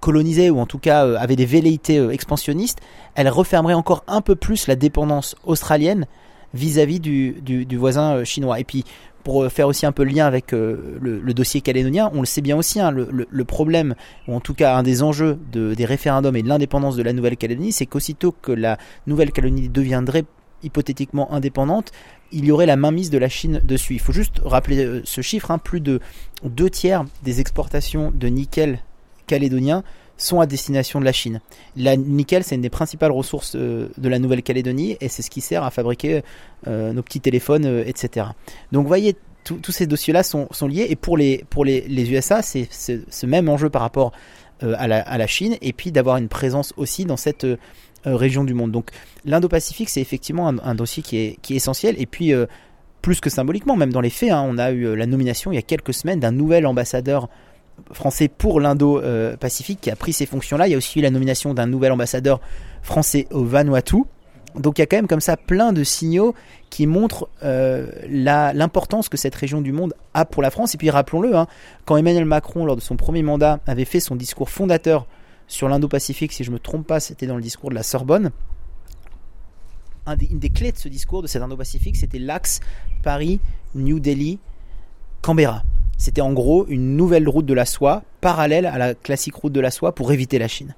colonisait 0.00 0.50
ou 0.50 0.58
en 0.58 0.66
tout 0.66 0.78
cas 0.78 1.16
avait 1.16 1.36
des 1.36 1.46
velléités 1.46 1.98
expansionnistes, 2.10 2.80
elle 3.14 3.28
refermerait 3.28 3.74
encore 3.74 4.02
un 4.08 4.20
peu 4.20 4.34
plus 4.34 4.66
la 4.66 4.74
dépendance 4.74 5.36
australienne 5.44 6.06
vis-à-vis 6.54 7.00
du, 7.00 7.40
du, 7.40 7.76
voisin 7.76 8.24
chinois. 8.24 8.58
Et 8.58 8.64
puis 8.64 8.84
pour 9.22 9.44
euh, 9.44 9.48
faire 9.48 9.68
aussi 9.68 9.86
un 9.86 9.92
peu 9.92 10.04
le 10.04 10.10
lien 10.10 10.26
avec 10.26 10.52
euh, 10.52 10.98
le, 11.00 11.34
dossier 11.34 11.60
calédonien, 11.60 12.10
on 12.14 12.20
le 12.20 12.26
sait 12.26 12.40
bien 12.40 12.56
aussi, 12.56 12.80
hein, 12.80 12.90
le, 12.90 13.44
problème, 13.44 13.94
ou 14.28 14.34
en 14.34 14.40
tout 14.40 14.54
cas 14.54 14.76
un 14.76 14.82
des 14.82 15.02
enjeux 15.02 15.38
des 15.52 15.84
référendums 15.84 16.36
et 16.36 16.42
de 16.42 16.48
l'indépendance 16.48 16.96
de 16.96 17.02
la 17.02 17.12
Nouvelle-Calédonie, 17.12 17.72
c'est 17.72 17.86
qu'aussitôt 17.86 18.32
que 18.32 18.52
la 18.52 18.78
Nouvelle-Calédonie 19.06 19.68
deviendrait 19.68 20.24
hypothétiquement 20.62 21.32
indépendante, 21.32 21.92
il 22.30 22.44
y 22.44 22.50
aurait 22.50 22.66
la 22.66 22.76
mainmise 22.76 23.10
de 23.10 23.18
la 23.18 23.28
Chine 23.28 23.60
dessus. 23.64 23.94
Il 23.94 24.00
faut 24.00 24.12
juste 24.12 24.40
rappeler 24.44 24.84
euh, 24.84 25.02
ce 25.04 25.20
chiffre, 25.20 25.50
hein, 25.50 25.58
plus 25.58 25.80
de 25.80 26.00
deux 26.44 26.70
tiers 26.70 27.04
des 27.22 27.40
exportations 27.40 28.12
de 28.14 28.28
nickel 28.28 28.80
calédonien 29.26 29.82
sont 30.16 30.40
à 30.40 30.46
destination 30.46 31.00
de 31.00 31.04
la 31.04 31.12
Chine. 31.12 31.40
La 31.76 31.96
nickel, 31.96 32.44
c'est 32.44 32.54
une 32.54 32.60
des 32.60 32.70
principales 32.70 33.12
ressources 33.12 33.56
de 33.56 33.90
la 34.08 34.18
Nouvelle-Calédonie 34.18 34.96
et 35.00 35.08
c'est 35.08 35.22
ce 35.22 35.30
qui 35.30 35.40
sert 35.40 35.64
à 35.64 35.70
fabriquer 35.70 36.22
euh, 36.66 36.92
nos 36.92 37.02
petits 37.02 37.20
téléphones, 37.20 37.66
euh, 37.66 37.84
etc. 37.86 38.26
Donc 38.70 38.82
vous 38.82 38.88
voyez, 38.88 39.16
tous 39.44 39.72
ces 39.72 39.86
dossiers-là 39.88 40.22
sont, 40.22 40.48
liés. 40.68 40.86
Et 40.88 40.94
pour 40.94 41.16
les, 41.16 41.44
pour 41.50 41.64
les, 41.64 42.12
USA, 42.12 42.42
c'est 42.42 42.68
ce 42.70 43.26
même 43.26 43.48
enjeu 43.48 43.70
par 43.70 43.82
rapport 43.82 44.12
euh, 44.62 44.74
à, 44.78 44.86
la, 44.86 45.26
Chine, 45.26 45.56
et 45.60 45.72
puis 45.72 45.90
d'avoir 45.90 46.16
une 46.16 46.28
présence 46.28 46.72
aussi 46.76 47.04
dans 47.04 47.16
cette 47.16 47.44
région 48.04 48.44
du 48.44 48.54
monde. 48.54 48.70
Donc 48.70 48.90
l'Indo-Pacifique, 49.24 49.88
c'est 49.88 50.00
effectivement 50.00 50.48
un, 50.48 50.74
dossier 50.76 51.02
qui 51.02 51.16
est, 51.16 51.38
qui 51.42 51.54
est 51.54 51.56
essentiel. 51.56 51.96
Et 51.98 52.06
puis, 52.06 52.32
plus 53.00 53.20
que 53.20 53.30
symboliquement, 53.30 53.76
même 53.76 53.92
dans 53.92 54.00
les 54.00 54.10
faits, 54.10 54.30
hein, 54.30 54.46
on 54.46 54.58
a 54.58 54.70
eu 54.70 54.94
la 54.94 55.06
nomination 55.06 55.50
il 55.50 55.56
y 55.56 55.58
a 55.58 55.62
quelques 55.62 55.94
semaines 55.94 56.20
d'un 56.20 56.30
nouvel 56.30 56.64
ambassadeur 56.64 57.28
français 57.92 58.28
pour 58.28 58.60
l'Indo-Pacifique 58.60 59.80
qui 59.80 59.90
a 59.90 59.96
pris 59.96 60.12
ces 60.12 60.26
fonctions-là. 60.26 60.68
Il 60.68 60.70
y 60.70 60.74
a 60.74 60.76
aussi 60.76 60.98
eu 60.98 61.02
la 61.02 61.10
nomination 61.10 61.54
d'un 61.54 61.66
nouvel 61.66 61.92
ambassadeur 61.92 62.40
français 62.82 63.26
au 63.30 63.44
Vanuatu. 63.44 64.04
Donc 64.54 64.78
il 64.78 64.82
y 64.82 64.84
a 64.84 64.86
quand 64.86 64.96
même 64.96 65.08
comme 65.08 65.20
ça 65.20 65.36
plein 65.36 65.72
de 65.72 65.82
signaux 65.82 66.34
qui 66.68 66.86
montrent 66.86 67.28
euh, 67.42 67.90
l'importance 68.08 69.08
que 69.08 69.16
cette 69.16 69.34
région 69.34 69.62
du 69.62 69.72
monde 69.72 69.94
a 70.14 70.24
pour 70.24 70.42
la 70.42 70.50
France. 70.50 70.74
Et 70.74 70.78
puis 70.78 70.90
rappelons-le, 70.90 71.34
hein, 71.36 71.46
quand 71.86 71.96
Emmanuel 71.96 72.26
Macron, 72.26 72.66
lors 72.66 72.76
de 72.76 72.82
son 72.82 72.96
premier 72.96 73.22
mandat, 73.22 73.60
avait 73.66 73.86
fait 73.86 74.00
son 74.00 74.14
discours 74.14 74.50
fondateur 74.50 75.06
sur 75.48 75.68
l'Indo-Pacifique, 75.68 76.32
si 76.32 76.44
je 76.44 76.50
ne 76.50 76.54
me 76.54 76.58
trompe 76.58 76.86
pas, 76.86 77.00
c'était 77.00 77.26
dans 77.26 77.36
le 77.36 77.42
discours 77.42 77.70
de 77.70 77.74
la 77.74 77.82
Sorbonne, 77.82 78.30
une 80.06 80.38
des 80.38 80.50
clés 80.50 80.72
de 80.72 80.78
ce 80.78 80.88
discours 80.88 81.22
de 81.22 81.26
cet 81.26 81.42
Indo-Pacifique, 81.42 81.96
c'était 81.96 82.18
l'axe 82.18 82.60
Paris-New 83.02 84.00
Delhi-Canberra. 84.00 85.62
C'était 86.02 86.20
en 86.20 86.32
gros 86.32 86.66
une 86.66 86.96
nouvelle 86.96 87.28
route 87.28 87.46
de 87.46 87.54
la 87.54 87.64
soie, 87.64 88.02
parallèle 88.20 88.66
à 88.66 88.76
la 88.76 88.92
classique 88.92 89.36
route 89.36 89.52
de 89.52 89.60
la 89.60 89.70
soie 89.70 89.94
pour 89.94 90.10
éviter 90.10 90.36
la 90.40 90.48
Chine. 90.48 90.74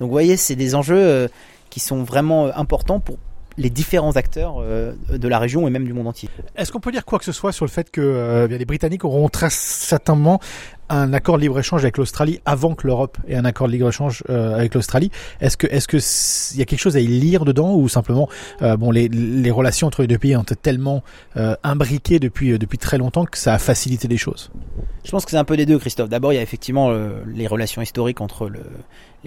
Donc 0.00 0.08
vous 0.08 0.12
voyez, 0.12 0.36
c'est 0.36 0.56
des 0.56 0.74
enjeux 0.74 0.98
euh, 0.98 1.28
qui 1.70 1.78
sont 1.78 2.02
vraiment 2.02 2.46
euh, 2.46 2.50
importants 2.56 2.98
pour 2.98 3.16
les 3.58 3.70
différents 3.70 4.16
acteurs 4.16 4.56
euh, 4.58 4.92
de 5.08 5.28
la 5.28 5.38
région 5.38 5.68
et 5.68 5.70
même 5.70 5.84
du 5.84 5.92
monde 5.92 6.08
entier. 6.08 6.28
Est-ce 6.56 6.72
qu'on 6.72 6.80
peut 6.80 6.90
dire 6.90 7.04
quoi 7.04 7.20
que 7.20 7.24
ce 7.24 7.30
soit 7.30 7.52
sur 7.52 7.64
le 7.64 7.70
fait 7.70 7.92
que 7.92 8.48
les 8.50 8.64
Britanniques 8.64 9.04
auront 9.04 9.28
très 9.28 9.50
certainement 9.50 10.40
un 10.88 11.12
accord 11.12 11.36
de 11.36 11.42
libre-échange 11.42 11.82
avec 11.82 11.98
l'Australie 11.98 12.40
avant 12.44 12.74
que 12.74 12.86
l'Europe 12.86 13.18
ait 13.28 13.36
un 13.36 13.44
accord 13.44 13.66
de 13.66 13.72
libre-échange 13.72 14.22
avec 14.28 14.74
l'Australie 14.74 15.10
Est-ce 15.40 15.56
que 15.56 15.66
est-ce 15.66 15.88
que 15.88 15.96
il 16.54 16.58
y 16.58 16.62
a 16.62 16.64
quelque 16.64 16.80
chose 16.80 16.96
à 16.96 17.00
y 17.00 17.06
lire 17.06 17.44
dedans 17.44 17.74
ou 17.74 17.88
simplement 17.88 18.28
bon 18.60 18.90
les, 18.90 19.08
les 19.08 19.50
relations 19.50 19.86
entre 19.86 20.02
les 20.02 20.08
deux 20.08 20.18
pays 20.18 20.36
ont 20.36 20.42
été 20.42 20.56
tellement 20.56 21.02
imbriquées 21.62 22.18
depuis 22.18 22.58
depuis 22.58 22.78
très 22.78 22.98
longtemps 22.98 23.24
que 23.24 23.38
ça 23.38 23.54
a 23.54 23.58
facilité 23.58 24.08
les 24.08 24.16
choses? 24.16 24.50
Je 25.04 25.10
pense 25.10 25.24
que 25.24 25.30
c'est 25.30 25.36
un 25.36 25.44
peu 25.44 25.56
des 25.56 25.66
deux, 25.66 25.78
Christophe. 25.78 26.08
D'abord, 26.08 26.32
il 26.32 26.36
y 26.36 26.38
a 26.38 26.42
effectivement 26.42 26.92
les 27.26 27.46
relations 27.46 27.82
historiques 27.82 28.20
entre 28.20 28.48
le, 28.48 28.60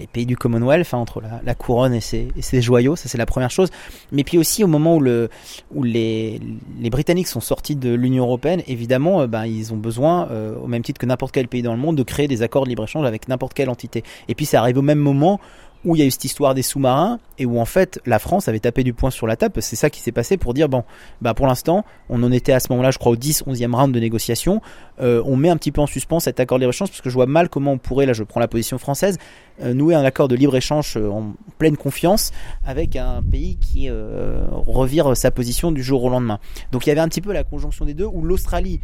les 0.00 0.06
pays 0.06 0.26
du 0.26 0.36
Commonwealth, 0.36 0.92
hein, 0.92 0.98
entre 0.98 1.20
la, 1.20 1.54
couronne 1.54 1.94
et 1.94 2.00
ses, 2.00 2.62
joyaux, 2.62 2.96
ça 2.96 3.08
c'est 3.08 3.18
la 3.18 3.26
première 3.26 3.50
chose. 3.50 3.68
Mais 4.12 4.24
puis 4.24 4.38
aussi 4.38 4.64
au 4.64 4.66
moment 4.66 4.96
où, 4.96 5.00
le, 5.00 5.28
où 5.74 5.82
les, 5.82 6.40
les 6.80 6.90
Britanniques 6.90 7.28
sont 7.28 7.40
sortis 7.40 7.76
de 7.76 7.90
l'Union 7.90 8.24
Européenne, 8.24 8.62
évidemment, 8.66 9.22
euh, 9.22 9.26
ben, 9.26 9.46
ils 9.46 9.72
ont 9.72 9.76
besoin, 9.76 10.28
euh, 10.30 10.56
au 10.56 10.66
même 10.66 10.82
titre 10.82 10.98
que 10.98 11.06
n'importe 11.06 11.32
quel 11.32 11.48
pays 11.50 11.62
dans 11.62 11.74
le 11.74 11.78
monde, 11.78 11.96
de 11.96 12.02
créer 12.02 12.28
des 12.28 12.42
accords 12.42 12.64
de 12.64 12.70
libre-échange 12.70 13.06
avec 13.06 13.28
n'importe 13.28 13.54
quelle 13.54 13.68
entité. 13.68 14.02
Et 14.28 14.34
puis 14.34 14.46
ça 14.46 14.60
arrive 14.60 14.78
au 14.78 14.82
même 14.82 14.98
moment 14.98 15.40
où 15.84 15.96
il 15.96 16.00
y 16.00 16.02
a 16.02 16.06
eu 16.06 16.10
cette 16.10 16.24
histoire 16.24 16.54
des 16.54 16.62
sous-marins 16.62 17.18
et 17.38 17.46
où 17.46 17.58
en 17.58 17.64
fait 17.64 18.00
la 18.04 18.18
France 18.18 18.48
avait 18.48 18.60
tapé 18.60 18.84
du 18.84 18.92
poing 18.92 19.10
sur 19.10 19.26
la 19.26 19.36
table. 19.36 19.62
C'est 19.62 19.76
ça 19.76 19.90
qui 19.90 20.00
s'est 20.00 20.12
passé 20.12 20.36
pour 20.36 20.54
dire 20.54 20.68
bon, 20.68 20.84
bah 21.22 21.34
pour 21.34 21.46
l'instant, 21.46 21.84
on 22.08 22.22
en 22.22 22.32
était 22.32 22.52
à 22.52 22.60
ce 22.60 22.68
moment-là, 22.70 22.90
je 22.90 22.98
crois, 22.98 23.12
au 23.12 23.16
10, 23.16 23.44
11e 23.46 23.74
round 23.74 23.94
de 23.94 24.00
négociation. 24.00 24.60
Euh, 25.00 25.22
on 25.24 25.36
met 25.36 25.48
un 25.48 25.56
petit 25.56 25.72
peu 25.72 25.80
en 25.80 25.86
suspens 25.86 26.20
cet 26.20 26.40
accord 26.40 26.58
de 26.58 26.64
libre-échange 26.64 26.90
parce 26.90 27.00
que 27.00 27.08
je 27.08 27.14
vois 27.14 27.26
mal 27.26 27.48
comment 27.48 27.72
on 27.72 27.78
pourrait, 27.78 28.06
là 28.06 28.12
je 28.12 28.22
prends 28.22 28.40
la 28.40 28.48
position 28.48 28.76
française, 28.78 29.18
euh, 29.62 29.72
nouer 29.72 29.94
un 29.94 30.04
accord 30.04 30.28
de 30.28 30.36
libre-échange 30.36 30.96
euh, 30.96 31.08
en 31.08 31.34
pleine 31.58 31.76
confiance 31.76 32.32
avec 32.66 32.96
un 32.96 33.22
pays 33.22 33.56
qui 33.56 33.88
revire 33.90 35.16
sa 35.16 35.30
position 35.30 35.72
du 35.72 35.82
jour 35.82 36.04
au 36.04 36.10
lendemain. 36.10 36.38
Donc 36.72 36.86
il 36.86 36.90
y 36.90 36.92
avait 36.92 37.00
un 37.00 37.08
petit 37.08 37.20
peu 37.20 37.32
la 37.32 37.44
conjonction 37.44 37.84
des 37.84 37.94
deux 37.94 38.06
où 38.06 38.22
l'Australie 38.22 38.80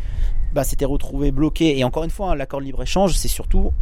bah, 0.53 0.65
s'était 0.65 0.85
retrouvée 0.85 1.31
bloquée. 1.31 1.79
Et 1.79 1.85
encore 1.85 2.05
une 2.05 2.11
fois, 2.11 2.31
hein, 2.31 2.35
l'accord 2.35 2.61
de 2.61 2.65
libre-échange, 2.65 3.15
c'est 3.15 3.29
surtout 3.29 3.73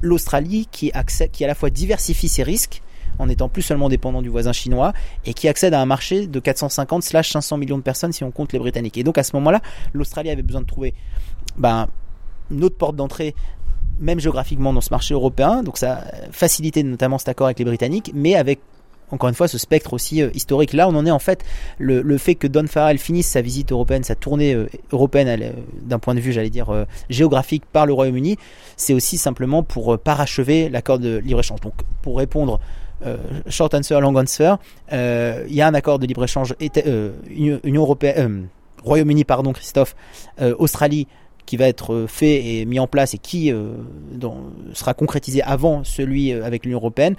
l'Australie 0.00 0.68
qui, 0.70 0.92
à 0.92 1.04
la 1.40 1.54
fois 1.54 1.70
diversifie 1.70 2.28
ses 2.28 2.42
risques 2.42 2.82
en 3.18 3.28
étant 3.28 3.48
plus 3.48 3.62
seulement 3.62 3.88
dépendant 3.88 4.22
du 4.22 4.28
voisin 4.28 4.52
chinois 4.52 4.92
et 5.26 5.34
qui 5.34 5.48
accède 5.48 5.74
à 5.74 5.80
un 5.80 5.86
marché 5.86 6.26
de 6.26 6.40
450 6.40 7.02
500 7.02 7.56
millions 7.58 7.76
de 7.76 7.82
personnes 7.82 8.12
si 8.12 8.24
on 8.24 8.30
compte 8.30 8.52
les 8.52 8.58
Britanniques. 8.58 8.96
Et 8.96 9.04
donc 9.04 9.18
à 9.18 9.22
ce 9.22 9.36
moment-là, 9.36 9.60
l'Australie 9.92 10.30
avait 10.30 10.42
besoin 10.42 10.62
de 10.62 10.66
trouver 10.66 10.94
ben, 11.58 11.86
une 12.50 12.64
autre 12.64 12.76
porte 12.76 12.96
d'entrée 12.96 13.34
même 13.98 14.18
géographiquement 14.18 14.72
dans 14.72 14.80
ce 14.80 14.90
marché 14.90 15.12
européen, 15.12 15.62
donc 15.62 15.76
ça 15.76 16.04
facilitait 16.32 16.82
notamment 16.82 17.18
cet 17.18 17.28
accord 17.28 17.48
avec 17.48 17.58
les 17.58 17.66
Britanniques, 17.66 18.10
mais 18.14 18.34
avec 18.34 18.60
encore 19.10 19.28
une 19.28 19.34
fois 19.34 19.48
ce 19.48 19.58
spectre 19.58 19.92
aussi 19.92 20.22
euh, 20.22 20.30
historique. 20.34 20.72
Là, 20.72 20.88
on 20.88 20.94
en 20.94 21.06
est 21.06 21.10
en 21.10 21.18
fait 21.18 21.44
le, 21.78 22.18
fait 22.18 22.34
que 22.34 22.46
Don 22.46 22.66
Farrell 22.66 22.98
finisse 22.98 23.28
sa 23.28 23.40
visite 23.40 23.72
européenne, 23.72 24.04
sa 24.04 24.14
tournée 24.14 24.54
euh, 24.54 24.68
européenne 24.92 25.28
euh, 25.28 25.50
d'un 25.82 25.98
point 25.98 26.14
de 26.14 26.20
vue, 26.20 26.32
j'allais 26.32 26.50
dire 26.50 26.86
géographique 27.08 27.64
par 27.72 27.86
le 27.86 27.92
Royaume-Uni, 27.92 28.36
c'est 28.76 28.94
aussi 28.94 29.18
simplement 29.18 29.62
pour 29.62 29.98
parachever 29.98 30.68
l'accord 30.68 30.98
de 30.98 31.18
libre-échange. 31.18 31.60
Donc, 31.60 31.74
pour 32.02 32.18
répondre 32.18 32.60
short 33.48 33.74
answer, 33.74 33.98
long 34.00 34.14
answer. 34.16 34.54
Il 34.92 35.54
y 35.54 35.62
a 35.62 35.66
un 35.66 35.74
accord 35.74 35.98
de 35.98 36.06
libre 36.06 36.24
échange 36.24 36.54
Union 36.60 37.82
européenne, 37.82 38.48
Royaume-Uni, 38.84 39.24
pardon, 39.24 39.52
Christophe, 39.52 39.96
Australie 40.58 41.06
qui 41.46 41.56
va 41.56 41.66
être 41.66 42.06
fait 42.06 42.44
et 42.44 42.64
mis 42.64 42.78
en 42.78 42.86
place 42.86 43.14
et 43.14 43.18
qui 43.18 43.52
sera 44.74 44.94
concrétisé 44.94 45.42
avant 45.42 45.82
celui 45.84 46.32
avec 46.32 46.64
l'Union 46.64 46.78
européenne. 46.78 47.16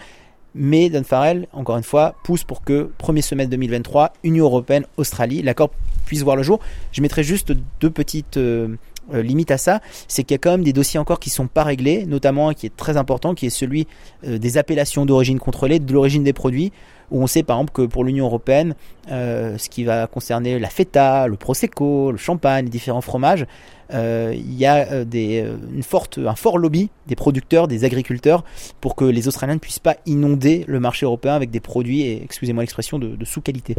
Mais 0.54 0.90
Dan 0.90 1.04
Farrell, 1.04 1.48
encore 1.54 1.78
une 1.78 1.84
fois, 1.84 2.16
pousse 2.24 2.44
pour 2.44 2.64
que 2.64 2.92
premier 2.98 3.22
semestre 3.22 3.52
2023, 3.52 4.14
Union 4.24 4.46
européenne, 4.46 4.86
Australie, 4.98 5.42
l'accord 5.42 5.72
puisse 6.06 6.24
voir 6.24 6.36
le 6.36 6.44
jour. 6.44 6.60
Je 6.92 7.02
mettrai 7.02 7.24
juste 7.24 7.54
deux 7.80 7.90
petites 7.90 8.36
euh, 8.36 8.76
euh, 9.14 9.22
limites 9.22 9.52
à 9.52 9.58
ça, 9.58 9.80
c'est 10.10 10.24
qu'il 10.24 10.34
y 10.34 10.36
a 10.36 10.40
quand 10.40 10.52
même 10.52 10.64
des 10.64 10.74
dossiers 10.74 11.00
encore 11.00 11.20
qui 11.20 11.30
sont 11.30 11.48
pas 11.48 11.64
réglés, 11.64 12.06
notamment 12.06 12.50
un 12.50 12.54
qui 12.54 12.66
est 12.66 12.76
très 12.76 12.98
important, 12.98 13.34
qui 13.34 13.46
est 13.46 13.50
celui 13.50 13.88
euh, 14.28 14.38
des 14.38 14.58
appellations 14.58 15.06
d'origine 15.06 15.40
contrôlée, 15.40 15.80
de 15.80 15.94
l'origine 15.94 16.24
des 16.24 16.34
produits, 16.34 16.74
où 17.12 17.24
on 17.24 17.28
sait 17.28 17.44
par 17.44 17.58
exemple 17.58 17.72
que 17.72 17.82
pour 17.84 18.04
l'Union 18.04 18.26
européenne, 18.26 18.74
ce 19.10 19.70
qui 19.70 19.84
va 19.84 20.08
concerner 20.08 20.60
la 20.60 20.70
feta, 20.70 21.28
le 21.28 21.36
prosecco, 21.36 22.12
le 22.12 22.18
champagne, 22.18 22.66
les 22.66 22.72
différents 22.72 23.02
fromages, 23.02 23.46
il 23.94 24.54
y 24.54 24.66
a 24.66 24.88
euh, 24.92 25.06
des, 25.06 25.42
euh, 25.42 25.56
une 25.74 25.84
forte, 25.84 26.18
un 26.18 26.36
fort 26.36 26.58
lobby 26.58 26.90
des 27.08 27.16
producteurs, 27.16 27.68
des 27.68 27.84
agriculteurs, 27.84 28.44
pour 28.80 28.96
que 28.96 29.04
les 29.06 29.28
Australiens 29.28 29.56
ne 29.56 29.60
puissent 29.60 29.80
pas 29.80 29.98
inonder 30.06 30.64
le 30.68 30.80
marché 30.80 31.06
européen 31.06 31.34
avec 31.34 31.52
des 31.52 31.60
produits, 31.60 32.02
et 32.02 32.24
excusez-moi 32.24 32.64
l'expression, 32.64 33.00
de, 33.00 33.16
de 33.16 33.26
sous-qualité. 33.26 33.76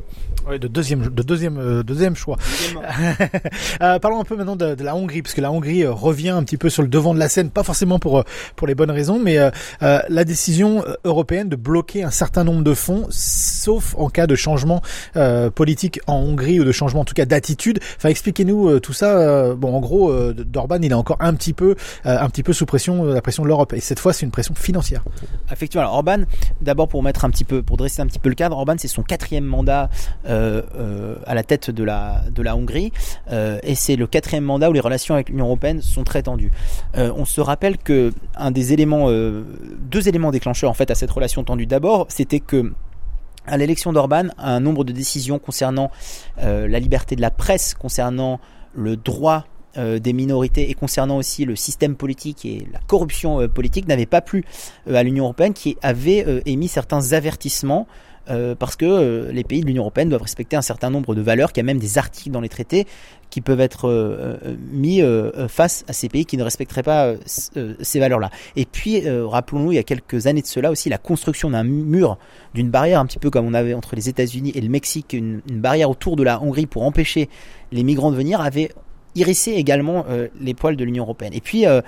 Ouais, 0.48 0.58
de 0.58 0.68
deuxième, 0.68 1.08
de 1.08 1.22
deuxième, 1.22 1.82
deuxième 1.82 2.16
choix. 2.16 2.36
parlons 3.78 4.20
un 4.20 4.24
peu 4.24 4.36
maintenant 4.36 4.56
de, 4.56 4.74
de, 4.74 4.84
la 4.84 4.94
Hongrie, 4.94 5.22
parce 5.22 5.34
que 5.34 5.40
la 5.40 5.50
Hongrie 5.50 5.86
revient 5.86 6.30
un 6.30 6.42
petit 6.42 6.56
peu 6.56 6.68
sur 6.68 6.82
le 6.82 6.88
devant 6.88 7.14
de 7.14 7.18
la 7.18 7.28
scène, 7.28 7.50
pas 7.50 7.62
forcément 7.62 7.98
pour 7.98 8.24
pour 8.56 8.66
les 8.66 8.74
bonnes 8.74 8.90
raisons, 8.90 9.18
mais 9.18 9.38
la 9.80 10.24
décision 10.24 10.84
européenne 11.04 11.48
de 11.48 11.56
bloquer 11.56 12.02
un 12.02 12.10
certain 12.10 12.44
nombre 12.44 12.62
de 12.62 12.74
fonds, 12.74 13.06
sauf 13.10 13.94
en 13.96 14.08
cas 14.08 14.26
de 14.26 14.34
changement 14.34 14.82
politique 15.54 16.00
en 16.06 16.16
Hongrie 16.16 16.60
ou 16.60 16.64
de 16.64 16.72
changement 16.72 17.00
en 17.00 17.04
tout 17.04 17.14
cas 17.14 17.24
d'attitude. 17.24 17.80
Enfin, 17.96 18.08
expliquez-nous 18.08 18.80
tout 18.80 18.92
ça. 18.92 19.54
bon, 19.54 19.74
en 19.74 19.80
gros 19.80 20.01
euh, 20.10 20.32
d'Orban, 20.32 20.78
il 20.82 20.90
est 20.90 20.94
encore 20.94 21.16
un 21.20 21.34
petit 21.34 21.52
peu, 21.52 21.76
euh, 22.06 22.18
un 22.18 22.28
petit 22.28 22.42
peu 22.42 22.52
sous 22.52 22.66
pression, 22.66 23.04
euh, 23.04 23.14
la 23.14 23.22
pression 23.22 23.42
de 23.42 23.48
l'Europe. 23.48 23.72
Et 23.72 23.80
cette 23.80 23.98
fois, 23.98 24.12
c'est 24.12 24.24
une 24.24 24.32
pression 24.32 24.54
financière. 24.54 25.02
Effectivement. 25.50 25.82
Alors, 25.82 25.94
Orban, 25.94 26.24
d'abord 26.60 26.88
pour 26.88 27.02
mettre 27.02 27.24
un 27.24 27.30
petit 27.30 27.44
peu, 27.44 27.62
pour 27.62 27.76
dresser 27.76 28.02
un 28.02 28.06
petit 28.06 28.18
peu 28.18 28.28
le 28.28 28.34
cadre, 28.34 28.56
Orban, 28.56 28.74
c'est 28.78 28.88
son 28.88 29.02
quatrième 29.02 29.44
mandat 29.44 29.90
à 30.24 31.34
la 31.34 31.42
tête 31.42 31.70
de 31.70 31.84
la, 31.84 32.22
de 32.30 32.42
la 32.42 32.56
Hongrie, 32.56 32.92
et 33.30 33.74
c'est 33.74 33.96
le 33.96 34.06
quatrième 34.06 34.44
mandat 34.44 34.70
où 34.70 34.72
les 34.72 34.80
relations 34.80 35.14
avec 35.14 35.28
l'Union 35.28 35.46
européenne 35.46 35.80
sont 35.80 36.04
très 36.04 36.22
tendues. 36.22 36.50
on 36.94 37.24
se 37.24 37.40
rappelle 37.40 37.78
que 37.78 38.12
un 38.36 38.50
des 38.50 38.72
éléments, 38.72 39.10
deux 39.10 40.08
éléments 40.08 40.30
déclencheurs 40.30 40.70
en 40.70 40.74
fait 40.74 40.90
à 40.90 40.94
cette 40.94 41.10
relation 41.10 41.44
tendue. 41.44 41.66
D'abord, 41.66 42.06
c'était 42.08 42.40
que 42.40 42.72
à 43.46 43.56
l'élection 43.56 43.92
d'Orban, 43.92 44.28
un 44.38 44.60
nombre 44.60 44.84
de 44.84 44.92
décisions 44.92 45.38
concernant 45.38 45.90
la 46.38 46.78
liberté 46.78 47.16
de 47.16 47.20
la 47.20 47.30
presse, 47.30 47.74
concernant 47.74 48.40
le 48.74 48.96
droit 48.96 49.46
euh, 49.78 49.98
des 49.98 50.12
minorités 50.12 50.68
et 50.70 50.74
concernant 50.74 51.16
aussi 51.16 51.46
le 51.46 51.56
système 51.56 51.96
politique 51.96 52.44
et 52.44 52.66
la 52.74 52.78
corruption 52.86 53.40
euh, 53.40 53.48
politique 53.48 53.88
n'avait 53.88 54.04
pas 54.04 54.20
plu 54.20 54.44
euh, 54.86 54.94
à 54.94 55.02
l'Union 55.02 55.24
européenne 55.24 55.54
qui 55.54 55.78
avait 55.80 56.42
émis 56.44 56.68
certains 56.68 57.14
avertissements 57.14 57.86
parce 58.60 58.76
que 58.76 59.30
les 59.32 59.42
pays 59.42 59.62
de 59.62 59.66
l'Union 59.66 59.82
européenne 59.82 60.08
doivent 60.08 60.22
respecter 60.22 60.54
un 60.54 60.62
certain 60.62 60.90
nombre 60.90 61.16
de 61.16 61.20
valeurs, 61.20 61.52
qu'il 61.52 61.60
y 61.60 61.66
a 61.66 61.66
même 61.66 61.80
des 61.80 61.98
articles 61.98 62.30
dans 62.30 62.40
les 62.40 62.48
traités 62.48 62.86
qui 63.30 63.40
peuvent 63.40 63.60
être 63.60 64.38
mis 64.70 65.02
face 65.48 65.84
à 65.88 65.92
ces 65.92 66.08
pays 66.08 66.24
qui 66.24 66.36
ne 66.36 66.44
respecteraient 66.44 66.84
pas 66.84 67.14
ces 67.26 67.98
valeurs-là. 67.98 68.30
Et 68.54 68.64
puis, 68.64 69.02
rappelons-nous, 69.08 69.72
il 69.72 69.74
y 69.74 69.78
a 69.78 69.82
quelques 69.82 70.28
années 70.28 70.40
de 70.40 70.46
cela 70.46 70.70
aussi, 70.70 70.88
la 70.88 70.98
construction 70.98 71.50
d'un 71.50 71.64
mur, 71.64 72.16
d'une 72.54 72.70
barrière, 72.70 73.00
un 73.00 73.06
petit 73.06 73.18
peu 73.18 73.28
comme 73.28 73.44
on 73.44 73.54
avait 73.54 73.74
entre 73.74 73.96
les 73.96 74.08
États-Unis 74.08 74.52
et 74.54 74.60
le 74.60 74.68
Mexique, 74.68 75.14
une, 75.14 75.42
une 75.50 75.60
barrière 75.60 75.90
autour 75.90 76.14
de 76.14 76.22
la 76.22 76.40
Hongrie 76.40 76.66
pour 76.66 76.84
empêcher 76.84 77.28
les 77.72 77.82
migrants 77.82 78.12
de 78.12 78.16
venir, 78.16 78.40
avait 78.40 78.70
irisser 79.14 79.52
également 79.52 80.04
euh, 80.08 80.28
les 80.40 80.54
poils 80.54 80.76
de 80.76 80.84
l'Union 80.84 81.04
européenne. 81.04 81.32
Et 81.34 81.40
puis 81.40 81.66
euh, 81.66 81.80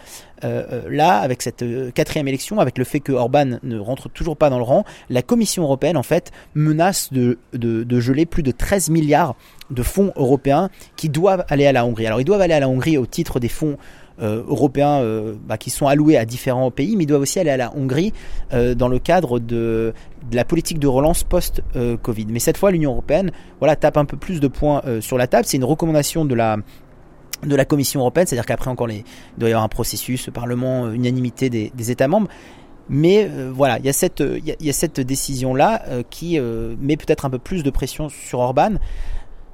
euh, 0.44 0.82
là, 0.90 1.18
avec 1.18 1.42
cette 1.42 1.64
quatrième 1.94 2.28
élection, 2.28 2.60
avec 2.60 2.78
le 2.78 2.84
fait 2.84 3.00
que 3.00 3.12
Orban 3.12 3.58
ne 3.62 3.78
rentre 3.78 4.08
toujours 4.10 4.36
pas 4.36 4.50
dans 4.50 4.58
le 4.58 4.64
rang, 4.64 4.84
la 5.08 5.22
Commission 5.22 5.62
européenne 5.62 5.96
en 5.96 6.02
fait 6.02 6.32
menace 6.54 7.12
de, 7.12 7.38
de, 7.52 8.00
geler 8.00 8.26
plus 8.26 8.42
de 8.42 8.50
13 8.50 8.90
milliards 8.90 9.36
de 9.70 9.82
fonds 9.82 10.12
européens 10.16 10.68
qui 10.96 11.08
doivent 11.08 11.44
aller 11.48 11.66
à 11.66 11.72
la 11.72 11.86
Hongrie. 11.86 12.06
Alors 12.06 12.20
ils 12.20 12.24
doivent 12.24 12.42
aller 12.42 12.54
à 12.54 12.60
la 12.60 12.68
Hongrie 12.68 12.98
au 12.98 13.06
titre 13.06 13.40
des 13.40 13.48
fonds 13.48 13.78
européens 14.20 15.02
bah, 15.44 15.58
qui 15.58 15.70
sont 15.70 15.88
alloués 15.88 16.16
à 16.16 16.24
différents 16.24 16.70
pays, 16.70 16.94
mais 16.94 17.02
ils 17.02 17.08
doivent 17.08 17.22
aussi 17.22 17.40
aller 17.40 17.50
à 17.50 17.56
la 17.56 17.74
Hongrie 17.74 18.12
dans 18.52 18.86
le 18.86 18.98
cadre 19.00 19.40
de, 19.40 19.92
de, 20.30 20.36
la 20.36 20.44
politique 20.44 20.78
de 20.78 20.86
relance 20.86 21.24
post-Covid. 21.24 22.26
mais 22.28 22.38
cette 22.38 22.56
fois, 22.56 22.70
l'Union 22.70 22.92
européenne 22.92 23.32
voilà, 23.58 23.74
tape 23.74 23.96
un 23.96 24.04
peu 24.04 24.16
plus 24.16 24.38
de 24.38 24.46
points 24.46 24.82
sur 25.00 25.18
la 25.18 25.26
table. 25.26 25.46
C'est 25.46 25.56
une 25.56 25.64
recommandation 25.64 26.24
de 26.24 26.34
la 26.34 26.58
de 27.44 27.56
la 27.56 27.64
Commission 27.64 28.00
européenne, 28.00 28.26
c'est-à-dire 28.26 28.46
qu'après 28.46 28.70
encore 28.70 28.86
les, 28.86 28.98
il 28.98 29.38
doit 29.38 29.48
y 29.48 29.52
avoir 29.52 29.64
un 29.64 29.68
processus, 29.68 30.30
Parlement, 30.32 30.86
euh, 30.86 30.92
unanimité 30.92 31.50
des, 31.50 31.90
États 31.90 32.08
membres. 32.08 32.28
Mais 32.88 33.28
euh, 33.30 33.50
voilà, 33.54 33.78
il 33.78 33.86
y 33.86 33.88
a 33.88 33.92
cette, 33.92 34.22
cette 34.72 35.00
décision-là 35.00 35.82
euh, 35.88 36.02
qui 36.08 36.38
met 36.38 36.96
peut-être 36.96 37.24
un 37.24 37.30
peu 37.30 37.38
plus 37.38 37.62
de 37.62 37.70
pression 37.70 38.08
sur 38.08 38.40
Orban. 38.40 38.74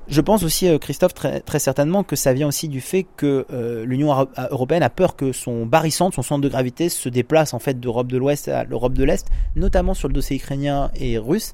Je 0.08 0.20
pense 0.20 0.42
aussi, 0.42 0.68
Christophe, 0.80 1.14
très, 1.14 1.38
très, 1.38 1.60
certainement 1.60 2.02
que 2.02 2.16
ça 2.16 2.32
vient 2.32 2.48
aussi 2.48 2.66
du 2.66 2.80
fait 2.80 3.06
que 3.16 3.46
l'Union 3.86 4.26
européenne 4.50 4.82
a 4.82 4.90
peur 4.90 5.14
que 5.14 5.30
son 5.30 5.66
barycentre, 5.66 6.16
son 6.16 6.22
centre 6.22 6.40
de 6.40 6.48
gravité, 6.48 6.88
se 6.88 7.08
déplace 7.08 7.54
en 7.54 7.60
fait 7.60 7.78
d'Europe 7.78 8.08
de 8.08 8.18
l'Ouest 8.18 8.48
à 8.48 8.64
l'Europe 8.64 8.94
de 8.94 9.04
l'Est, 9.04 9.28
notamment 9.54 9.94
sur 9.94 10.08
le 10.08 10.14
dossier 10.14 10.36
ukrainien 10.36 10.90
et 10.96 11.16
russe, 11.16 11.52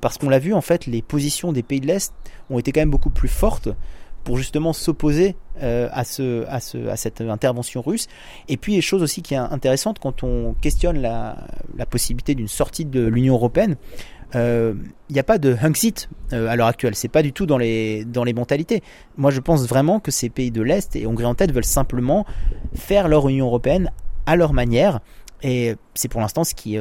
parce 0.00 0.16
qu'on 0.16 0.30
l'a 0.30 0.38
vu 0.38 0.54
en 0.54 0.62
fait, 0.62 0.86
les 0.86 1.02
positions 1.02 1.52
des 1.52 1.62
pays 1.62 1.80
de 1.80 1.88
l'Est 1.88 2.14
ont 2.48 2.58
été 2.58 2.72
quand 2.72 2.80
même 2.80 2.90
beaucoup 2.90 3.10
plus 3.10 3.28
fortes 3.28 3.68
pour 4.24 4.36
justement 4.36 4.72
s'opposer 4.72 5.36
euh, 5.62 5.88
à, 5.92 6.04
ce, 6.04 6.46
à, 6.46 6.60
ce, 6.60 6.88
à 6.88 6.96
cette 6.96 7.20
intervention 7.20 7.82
russe. 7.82 8.06
Et 8.48 8.56
puis, 8.56 8.74
les 8.74 8.80
choses 8.80 9.02
aussi 9.02 9.22
qui 9.22 9.34
est 9.34 9.38
intéressante 9.38 9.98
quand 9.98 10.22
on 10.22 10.54
questionne 10.54 11.00
la, 11.00 11.36
la 11.76 11.86
possibilité 11.86 12.34
d'une 12.34 12.48
sortie 12.48 12.84
de 12.84 13.06
l'Union 13.06 13.34
européenne, 13.34 13.76
euh, 14.36 14.74
il 15.08 15.12
n'y 15.12 15.18
a 15.18 15.24
pas 15.24 15.38
de 15.38 15.56
Hungsit 15.60 16.08
euh, 16.32 16.48
à 16.48 16.56
l'heure 16.56 16.68
actuelle. 16.68 16.94
C'est 16.94 17.08
pas 17.08 17.22
du 17.22 17.32
tout 17.32 17.46
dans 17.46 17.58
les, 17.58 18.04
dans 18.04 18.24
les 18.24 18.32
mentalités. 18.32 18.82
Moi, 19.16 19.30
je 19.30 19.40
pense 19.40 19.66
vraiment 19.66 20.00
que 20.00 20.10
ces 20.10 20.28
pays 20.28 20.50
de 20.50 20.62
l'Est 20.62 20.94
et 20.96 21.06
Hongrie 21.06 21.24
en 21.24 21.34
tête 21.34 21.52
veulent 21.52 21.64
simplement 21.64 22.26
faire 22.74 23.08
leur 23.08 23.28
Union 23.28 23.46
européenne 23.46 23.90
à 24.26 24.36
leur 24.36 24.52
manière. 24.52 25.00
Et 25.42 25.74
c'est 25.94 26.08
pour 26.08 26.20
l'instant 26.20 26.44
ce 26.44 26.54
qui, 26.54 26.76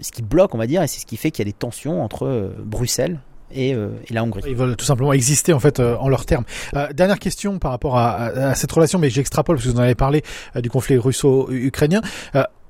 ce 0.00 0.10
qui 0.10 0.22
bloque, 0.22 0.56
on 0.56 0.58
va 0.58 0.66
dire, 0.66 0.82
et 0.82 0.88
c'est 0.88 0.98
ce 0.98 1.06
qui 1.06 1.16
fait 1.16 1.30
qu'il 1.30 1.46
y 1.46 1.48
a 1.48 1.52
des 1.52 1.56
tensions 1.56 2.02
entre 2.02 2.52
Bruxelles 2.64 3.20
euh, 3.56 3.88
et, 4.08 4.14
la 4.14 4.24
Hongrie. 4.24 4.42
Ils 4.46 4.56
veulent 4.56 4.76
tout 4.76 4.84
simplement 4.84 5.12
exister 5.12 5.52
en 5.52 5.60
fait 5.60 5.80
euh, 5.80 5.96
en 5.96 6.08
leurs 6.08 6.26
termes. 6.26 6.44
Euh, 6.74 6.92
dernière 6.92 7.18
question 7.18 7.58
par 7.58 7.70
rapport 7.70 7.98
à, 7.98 8.54
cette 8.54 8.72
relation, 8.72 8.98
mais 8.98 9.10
j'extrapole 9.10 9.56
parce 9.56 9.66
que 9.66 9.72
vous 9.72 9.78
en 9.78 9.82
avez 9.82 9.94
parlé 9.94 10.22
du 10.56 10.70
conflit 10.70 10.96
russo-ukrainien 10.96 12.00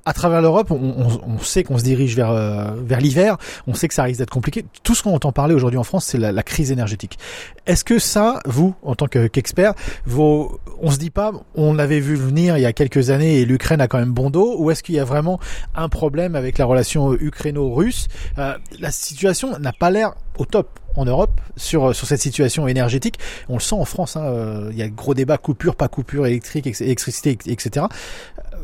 à 0.04 0.12
travers 0.12 0.42
l'Europe, 0.42 0.72
on, 0.72 1.38
sait 1.38 1.62
qu'on 1.62 1.78
se 1.78 1.84
dirige 1.84 2.16
vers 2.16 2.32
vers 2.74 3.00
l'hiver, 3.00 3.36
on 3.68 3.74
sait 3.74 3.86
que 3.86 3.94
ça 3.94 4.02
risque 4.02 4.18
d'être 4.18 4.30
compliqué. 4.30 4.64
Tout 4.82 4.96
ce 4.96 5.02
qu'on 5.04 5.14
entend 5.14 5.30
parler 5.30 5.54
aujourd'hui 5.54 5.78
en 5.78 5.84
France, 5.84 6.06
c'est 6.06 6.18
la, 6.18 6.42
crise 6.42 6.72
énergétique. 6.72 7.18
Est-ce 7.66 7.84
que 7.84 8.00
ça, 8.00 8.40
vous, 8.44 8.74
en 8.82 8.96
tant 8.96 9.06
qu'expert, 9.06 9.74
vos, 10.04 10.60
on 10.80 10.90
se 10.90 10.98
dit 10.98 11.10
pas, 11.10 11.32
on 11.54 11.72
l'avait 11.74 12.00
vu 12.00 12.16
venir 12.16 12.58
il 12.58 12.62
y 12.62 12.66
a 12.66 12.72
quelques 12.72 13.10
années 13.10 13.38
et 13.38 13.44
l'Ukraine 13.44 13.80
a 13.80 13.86
quand 13.86 13.98
même 13.98 14.12
bon 14.12 14.28
dos, 14.28 14.56
ou 14.58 14.72
est-ce 14.72 14.82
qu'il 14.82 14.96
y 14.96 15.00
a 15.00 15.04
vraiment 15.04 15.38
un 15.76 15.88
problème 15.88 16.34
avec 16.34 16.58
la 16.58 16.64
relation 16.64 17.12
ukraino-russe? 17.12 18.08
La 18.36 18.90
situation 18.90 19.56
n'a 19.60 19.72
pas 19.72 19.90
l'air 19.90 20.14
au 20.38 20.44
top 20.44 20.80
en 20.96 21.04
Europe 21.04 21.40
sur, 21.56 21.94
sur 21.94 22.06
cette 22.06 22.20
situation 22.20 22.68
énergétique. 22.68 23.18
On 23.48 23.54
le 23.54 23.60
sent 23.60 23.74
en 23.74 23.84
France, 23.84 24.16
hein, 24.16 24.24
euh, 24.24 24.68
il 24.72 24.78
y 24.78 24.82
a 24.82 24.88
gros 24.88 25.14
débat 25.14 25.38
coupure, 25.38 25.76
pas 25.76 25.88
coupure 25.88 26.26
électrique, 26.26 26.66
électricité, 26.80 27.38
etc. 27.46 27.86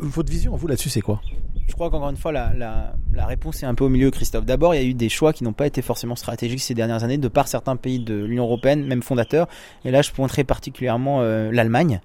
Votre 0.00 0.30
vision, 0.30 0.54
vous, 0.56 0.66
là-dessus, 0.66 0.90
c'est 0.90 1.00
quoi? 1.00 1.20
Je 1.66 1.74
crois 1.74 1.90
qu'encore 1.90 2.08
une 2.08 2.16
fois, 2.16 2.32
la, 2.32 2.52
la, 2.56 3.26
réponse 3.26 3.62
est 3.62 3.66
un 3.66 3.74
peu 3.74 3.84
au 3.84 3.88
milieu, 3.90 4.10
Christophe. 4.10 4.46
D'abord, 4.46 4.74
il 4.74 4.82
y 4.82 4.84
a 4.84 4.86
eu 4.86 4.94
des 4.94 5.10
choix 5.10 5.34
qui 5.34 5.44
n'ont 5.44 5.52
pas 5.52 5.66
été 5.66 5.82
forcément 5.82 6.16
stratégiques 6.16 6.60
ces 6.60 6.74
dernières 6.74 7.04
années, 7.04 7.18
de 7.18 7.28
par 7.28 7.46
certains 7.46 7.76
pays 7.76 7.98
de 7.98 8.14
l'Union 8.14 8.44
européenne, 8.44 8.86
même 8.86 9.02
fondateurs. 9.02 9.48
Et 9.84 9.90
là, 9.90 10.00
je 10.00 10.10
pointerai 10.10 10.44
particulièrement 10.44 11.20
euh, 11.20 11.50
l'Allemagne. 11.52 12.00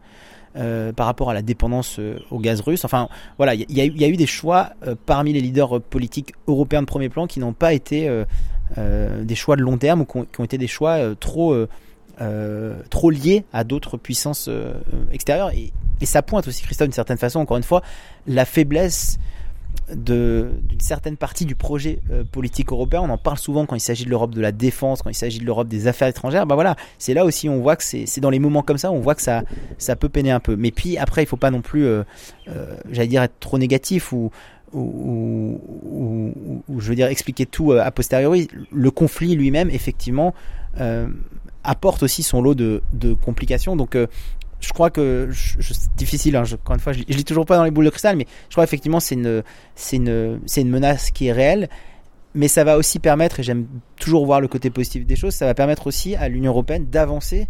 Euh, 0.55 0.93
par 0.93 1.07
rapport 1.07 1.31
à 1.31 1.33
la 1.33 1.41
dépendance 1.41 1.97
euh, 1.97 2.19
au 2.29 2.37
gaz 2.37 2.61
russe. 2.61 2.85
Enfin, 2.85 3.09
voilà, 3.37 3.55
il 3.55 3.65
y, 3.71 4.03
a 4.03 4.07
eu 4.07 4.15
des 4.15 4.27
choix 4.27 4.73
parmi 5.07 5.33
les 5.33 5.41
leaders 5.41 5.81
politiques 5.81 6.33
européens 6.47 6.81
de 6.81 6.85
premier 6.85 7.09
plan 7.09 7.25
qui 7.25 7.39
n'ont 7.39 7.53
pas 7.53 7.73
été 7.73 8.07
euh, 8.07 8.23
des 8.77 9.35
choix 9.35 9.55
de 9.55 9.61
long 9.61 9.77
terme 9.77 10.01
ou 10.01 10.05
qui 10.05 10.39
ont, 10.39 10.43
été 10.43 10.57
des 10.57 10.67
choix 10.67 10.91
euh, 10.91 11.15
trop, 11.15 11.53
euh, 12.21 12.75
trop 12.89 13.09
liés 13.09 13.45
à 13.53 13.63
d'autres 13.63 13.97
puissances 13.97 14.49
extérieures. 15.11 15.51
Et, 15.51 15.71
ça 16.03 16.21
pointe 16.21 16.45
aussi, 16.49 16.63
Christophe, 16.63 16.89
d'une 16.89 16.93
certaine 16.93 17.17
façon, 17.17 17.39
encore 17.39 17.55
une 17.55 17.63
fois, 17.63 17.81
la 18.27 18.43
faiblesse 18.43 19.19
d'une 19.95 20.51
certaine 20.79 21.15
partie 21.15 21.45
du 21.45 21.55
projet 21.55 21.99
politique 22.29 22.73
européen. 22.73 22.99
On 23.01 23.09
en 23.09 23.17
parle 23.17 23.37
souvent 23.37 23.65
quand 23.65 23.75
il 23.75 23.79
s'agit 23.79 24.03
de 24.03 24.09
l'Europe 24.09 24.35
de 24.35 24.41
la 24.41 24.51
défense, 24.51 25.01
quand 25.01 25.09
il 25.09 25.15
s'agit 25.15 25.39
de 25.39 25.45
l'Europe 25.45 25.69
des 25.69 25.87
affaires 25.87 26.09
étrangères. 26.09 26.45
Bah 26.45 26.55
voilà, 26.55 26.75
c'est 26.97 27.13
là 27.13 27.23
aussi 27.23 27.47
on 27.47 27.61
voit 27.61 27.77
que 27.77 27.83
c'est 27.83 28.19
dans 28.19 28.29
les 28.29 28.39
moments 28.39 28.63
comme 28.63 28.77
ça, 28.77 28.91
on 28.91 28.99
voit 28.99 29.15
que 29.15 29.21
ça, 29.21 29.43
ça 29.77 29.95
peut 29.95 30.09
peiner 30.09 30.31
un 30.31 30.41
peu. 30.41 30.57
Mais 30.57 30.71
puis 30.71 30.97
après, 30.97 31.23
il 31.23 31.25
faut 31.25 31.37
pas 31.37 31.51
non 31.51 31.61
plus, 31.61 31.87
j'allais 32.91 33.07
dire, 33.07 33.23
être 33.23 33.39
trop 33.39 33.57
négatif 33.57 34.11
ou 34.11 34.29
ou, 34.73 35.61
ou, 35.83 36.63
ou, 36.67 36.79
je 36.79 36.89
veux 36.89 36.95
dire 36.95 37.07
expliquer 37.07 37.45
tout 37.45 37.71
a 37.73 37.89
posteriori. 37.91 38.47
Le 38.71 38.91
conflit 38.91 39.35
lui-même, 39.35 39.69
effectivement, 39.69 40.33
apporte 41.63 42.03
aussi 42.03 42.23
son 42.23 42.41
lot 42.41 42.55
de, 42.55 42.81
complications. 43.23 43.75
Donc 43.75 43.97
je 44.59 44.73
crois 44.73 44.89
que 44.89 45.29
c'est 45.33 45.95
difficile. 45.95 46.35
Hein, 46.35 46.43
encore 46.53 46.75
une 46.75 46.81
fois, 46.81 46.93
je, 46.93 47.03
je, 47.07 47.17
lis 47.17 47.25
toujours 47.25 47.45
pas 47.45 47.57
dans 47.57 47.63
les 47.63 47.71
boules 47.71 47.85
de 47.85 47.89
cristal, 47.89 48.15
mais 48.15 48.25
je 48.49 48.55
crois 48.55 48.63
effectivement 48.63 48.99
c'est 48.99 49.15
une 49.15 49.43
c'est 49.75 49.97
une 49.97 50.39
une 50.57 50.69
menace 50.69 51.11
qui 51.11 51.27
est 51.27 51.33
réelle. 51.33 51.69
Mais 52.35 52.47
ça 52.47 52.63
va 52.63 52.77
aussi 52.77 52.97
permettre, 52.97 53.39
et 53.39 53.43
j'aime 53.43 53.67
toujours 53.95 54.25
voir 54.25 54.41
le 54.41 54.47
côté 54.47 54.71
positif 54.71 55.05
des 55.05 55.15
choses, 55.15 55.35
ça 55.35 55.45
va 55.45 55.53
permettre 55.53 55.85
aussi 55.85 56.15
à 56.15 56.29
l'Union 56.29 56.51
européenne 56.51 56.87
d'avancer 56.89 57.47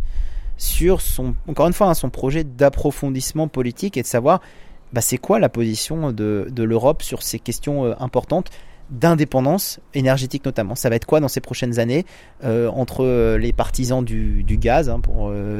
sur 0.57 0.99
son 0.99 1.35
encore 1.47 1.67
une 1.67 1.73
fois 1.73 1.87
hein, 1.87 1.93
son 1.93 2.09
projet 2.09 2.43
d'approfondissement 2.43 3.47
politique 3.47 3.95
et 3.95 4.01
de 4.01 4.07
savoir 4.07 4.41
bah, 4.93 5.01
c'est 5.01 5.17
quoi 5.17 5.39
la 5.39 5.50
position 5.50 6.12
de, 6.12 6.47
l'Europe 6.55 7.01
sur 7.01 7.23
ces 7.23 7.39
questions 7.39 7.85
euh, 7.85 7.93
importantes 8.00 8.51
d'indépendance 8.91 9.79
énergétique 9.95 10.45
notamment? 10.45 10.75
Ça 10.75 10.89
va 10.89 10.95
être 10.95 11.07
quoi 11.07 11.19
dans 11.19 11.27
ces 11.27 11.41
prochaines 11.41 11.79
années 11.79 12.05
euh, 12.43 12.69
entre 12.69 13.03
euh, 13.03 13.39
les 13.39 13.53
partisans 13.53 14.05
du, 14.05 14.45
gaz 14.45 14.89
hein, 14.89 15.01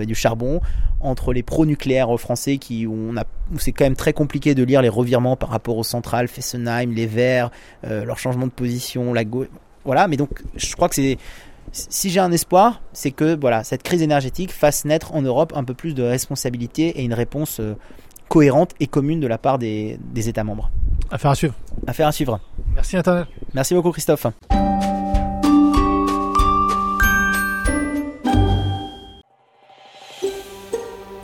du 0.06 0.14
charbon, 0.14 0.62
entre 1.00 1.34
les 1.34 1.42
pro-nucléaires 1.42 2.16
français 2.20 2.58
qui 2.60 2.86
où 2.86 2.94
on 2.94 3.18
a 3.18 3.24
c'est 3.58 3.72
quand 3.72 3.86
même 3.86 3.96
très 3.96 4.14
compliqué 4.14 4.54
de 4.54 4.64
lire 4.64 4.84
les 4.84 4.90
revirements 4.90 5.36
par 5.36 5.50
rapport 5.50 5.78
aux 5.78 5.84
centrales, 5.84 6.28
Fessenheim, 6.28 6.94
les 6.94 7.08
Verts, 7.08 7.50
leur 7.84 8.20
changement 8.20 8.46
de 8.46 8.52
position, 8.52 9.14
la 9.14 9.26
gauche, 9.26 9.48
voilà. 9.84 10.08
Mais 10.08 10.16
donc 10.18 10.30
je 10.56 10.74
crois 10.76 10.90
que 10.90 10.96
c'est 10.96 11.18
si 11.72 12.12
j'ai 12.12 12.20
un 12.20 12.32
espoir, 12.32 12.82
c'est 12.94 13.12
que 13.12 13.38
voilà 13.40 13.64
cette 13.64 13.84
crise 13.84 14.04
énergétique 14.04 14.52
fasse 14.52 14.86
naître 14.86 15.16
en 15.16 15.22
Europe 15.22 15.54
un 15.56 15.64
peu 15.64 15.74
plus 15.74 15.96
de 15.96 16.04
responsabilité 16.04 17.00
et 17.00 17.04
une 17.04 17.14
réponse 17.14 17.60
cohérente 18.34 18.74
et 18.80 18.88
commune 18.88 19.20
de 19.20 19.28
la 19.28 19.38
part 19.38 19.60
des, 19.60 20.00
des 20.12 20.28
États 20.28 20.44
membres. 20.44 20.72
Affaire 21.12 21.30
à 21.30 21.36
suivre. 21.36 21.54
Affaire 21.86 22.08
à 22.08 22.12
suivre. 22.12 22.40
Merci 22.74 22.98
Internet. 22.98 23.28
Merci 23.54 23.76
beaucoup 23.76 23.92
Christophe. 23.92 24.26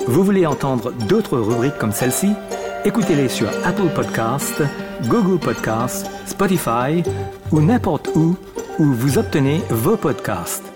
Vous 0.06 0.24
voulez 0.24 0.46
entendre 0.46 0.92
d'autres 1.08 1.40
rubriques 1.40 1.80
comme 1.80 1.94
celle-ci? 1.94 2.34
Écoutez-les 2.86 3.28
sur 3.28 3.50
Apple 3.66 3.90
Podcasts, 3.96 4.62
Google 5.08 5.40
Podcasts, 5.40 6.08
Spotify 6.28 7.04
ou 7.52 7.60
n'importe 7.60 8.12
où 8.14 8.38
où 8.78 8.84
vous 8.84 9.18
obtenez 9.18 9.62
vos 9.72 9.98
podcasts. 9.98 10.69